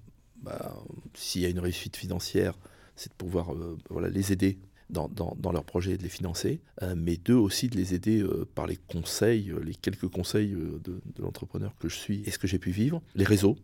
bah, 0.45 0.77
s'il 1.15 1.43
y 1.43 1.47
a 1.47 1.49
une 1.49 1.59
réussite 1.59 1.97
financière, 1.97 2.55
c'est 2.97 3.11
de 3.11 3.15
pouvoir 3.15 3.53
euh, 3.55 3.77
les 4.11 4.33
aider 4.33 4.59
dans, 4.91 5.09
dans, 5.09 5.37
dans 5.39 5.53
leurs 5.53 5.65
projets 5.65 5.93
et 5.93 5.97
de 5.97 6.03
les 6.03 6.09
financer, 6.09 6.61
Euh, 6.83 6.95
mais 6.97 7.17
deux 7.17 7.35
aussi 7.35 7.69
de 7.69 7.77
les 7.77 7.95
aider 7.95 8.21
euh, 8.21 8.47
par 8.55 8.67
les 8.67 8.77
conseils, 8.77 9.53
les 9.63 9.75
quelques 9.75 10.09
conseils 10.09 10.51
de, 10.51 11.01
l'entrepreneur 11.19 11.75
que 11.79 11.89
je 11.89 11.97
suis 11.97 12.23
et 12.27 12.31
ce 12.31 12.39
que 12.39 12.47
j'ai 12.47 12.59
pu 12.59 12.71
vivre. 12.71 13.01
Les 13.15 13.25
réseaux, 13.25 13.57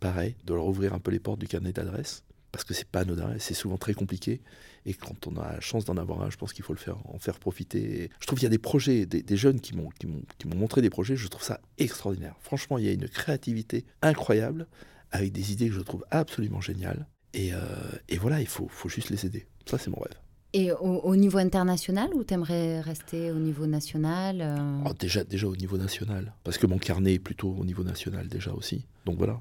pareil, 0.00 0.36
de 0.44 0.54
leur 0.54 0.66
ouvrir 0.66 0.94
un 0.94 1.00
peu 1.00 1.10
les 1.10 1.18
portes 1.18 1.40
du 1.40 1.48
carnet 1.48 1.72
d'adresses, 1.72 2.22
parce 2.52 2.64
que 2.64 2.74
c'est 2.74 2.88
pas 2.88 3.00
anodin 3.00 3.34
c'est 3.38 3.54
souvent 3.54 3.78
très 3.78 3.94
compliqué. 3.94 4.40
Et 4.86 4.94
quand 4.94 5.26
on 5.26 5.36
a 5.36 5.54
la 5.54 5.60
chance 5.60 5.84
d'en 5.84 5.96
avoir 5.96 6.22
un, 6.22 6.30
je 6.30 6.36
pense 6.36 6.52
qu'il 6.52 6.64
faut 6.64 6.72
le 6.72 6.78
faire, 6.78 6.98
en 7.12 7.18
faire 7.18 7.38
profiter. 7.38 8.10
Je 8.20 8.26
trouve 8.26 8.38
qu'il 8.38 8.46
y 8.46 8.52
a 8.54 8.56
des 8.58 8.58
projets, 8.58 9.06
des, 9.06 9.36
jeunes 9.36 9.60
qui 9.60 9.74
m'ont 9.74 9.90
montré 10.56 10.80
des 10.80 10.90
projets, 10.90 11.16
je 11.16 11.28
trouve 11.28 11.42
ça 11.42 11.60
extraordinaire. 11.78 12.36
Franchement, 12.40 12.78
il 12.78 12.84
y 12.84 12.88
a 12.88 12.92
une 12.92 13.08
créativité 13.08 13.84
incroyable, 14.02 14.66
avec 15.10 15.32
des 15.32 15.52
idées 15.52 15.68
que 15.68 15.74
je 15.74 15.80
trouve 15.80 16.04
absolument 16.10 16.60
géniales. 16.60 17.06
Et, 17.34 17.52
euh, 17.52 17.58
et 18.08 18.16
voilà, 18.16 18.40
il 18.40 18.46
faut, 18.46 18.68
faut 18.68 18.88
juste 18.88 19.10
les 19.10 19.26
aider. 19.26 19.46
Ça, 19.66 19.78
c'est 19.78 19.90
mon 19.90 19.98
rêve. 20.00 20.14
Et 20.54 20.72
au, 20.72 21.00
au 21.00 21.14
niveau 21.14 21.36
international 21.38 22.08
ou 22.14 22.24
t'aimerais 22.24 22.80
rester 22.80 23.30
au 23.30 23.38
niveau 23.38 23.66
national 23.66 24.40
euh, 24.40 24.78
Oh, 24.86 24.94
déjà, 24.98 25.22
déjà 25.24 25.46
au 25.46 25.54
niveau 25.56 25.76
national, 25.76 26.32
parce 26.42 26.56
que 26.56 26.66
mon 26.66 26.78
carnet 26.78 27.14
est 27.14 27.18
plutôt 27.18 27.50
au 27.54 27.64
niveau 27.66 27.84
national 27.84 28.28
déjà 28.28 28.52
aussi. 28.52 28.86
Donc 29.04 29.18
voilà. 29.18 29.40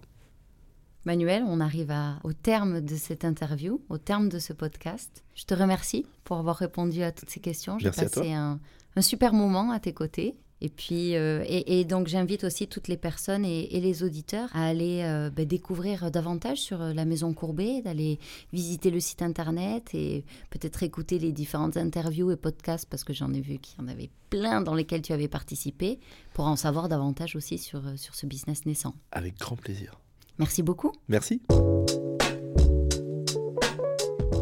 Manuel, 1.05 1.43
on 1.47 1.61
arrive 1.61 1.91
à- 1.91 2.19
au 2.25 2.33
terme 2.33 2.81
de 2.81 2.95
cette 2.95 3.23
interview, 3.23 3.81
au 3.87 3.97
terme 3.97 4.27
de 4.27 4.39
ce 4.39 4.51
podcast. 4.51 5.23
Je 5.35 5.45
te 5.45 5.53
remercie 5.53 6.05
pour 6.25 6.37
avoir 6.37 6.57
répondu 6.57 7.01
à 7.03 7.13
toutes 7.13 7.29
ces 7.29 7.39
questions. 7.39 7.79
J'ai 7.79 7.91
passé 7.91 8.33
un, 8.33 8.59
un 8.97 9.01
super 9.01 9.31
moment 9.31 9.71
à 9.71 9.79
tes 9.79 9.93
côtés. 9.93 10.35
Et 10.61 10.69
puis, 10.69 11.15
euh, 11.15 11.43
et, 11.45 11.79
et 11.79 11.85
donc 11.85 12.07
j'invite 12.07 12.43
aussi 12.43 12.67
toutes 12.67 12.87
les 12.87 12.97
personnes 12.97 13.45
et, 13.45 13.75
et 13.75 13.79
les 13.79 14.03
auditeurs 14.03 14.49
à 14.53 14.65
aller 14.65 15.01
euh, 15.03 15.29
ben, 15.29 15.45
découvrir 15.45 16.09
davantage 16.09 16.57
sur 16.57 16.81
euh, 16.81 16.93
la 16.93 17.05
Maison 17.05 17.33
Courbet, 17.33 17.81
d'aller 17.83 18.19
visiter 18.53 18.89
le 18.89 18.99
site 18.99 19.21
internet 19.21 19.93
et 19.93 20.25
peut-être 20.49 20.81
écouter 20.81 21.19
les 21.19 21.31
différentes 21.31 21.77
interviews 21.77 22.31
et 22.31 22.35
podcasts 22.35 22.87
parce 22.89 23.03
que 23.03 23.13
j'en 23.13 23.33
ai 23.33 23.41
vu 23.41 23.59
qu'il 23.59 23.79
y 23.79 23.83
en 23.83 23.87
avait 23.87 24.09
plein 24.31 24.61
dans 24.61 24.73
lesquels 24.73 25.03
tu 25.03 25.13
avais 25.13 25.27
participé 25.27 25.99
pour 26.33 26.47
en 26.47 26.55
savoir 26.55 26.89
davantage 26.89 27.35
aussi 27.35 27.59
sur, 27.59 27.81
sur 27.95 28.15
ce 28.15 28.25
business 28.25 28.65
naissant. 28.65 28.95
Avec 29.11 29.37
grand 29.37 29.55
plaisir. 29.55 29.99
Merci 30.39 30.63
beaucoup. 30.63 30.91
Merci. 31.07 31.41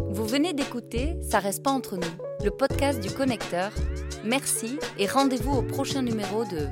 Vous 0.09 0.25
venez 0.25 0.53
d'écouter 0.53 1.17
Ça 1.21 1.39
reste 1.39 1.61
pas 1.61 1.71
entre 1.71 1.97
nous, 1.97 2.43
le 2.43 2.51
podcast 2.51 3.01
du 3.01 3.11
connecteur. 3.11 3.71
Merci 4.25 4.79
et 4.97 5.05
rendez-vous 5.05 5.57
au 5.57 5.61
prochain 5.61 6.01
numéro 6.01 6.45
de 6.45 6.67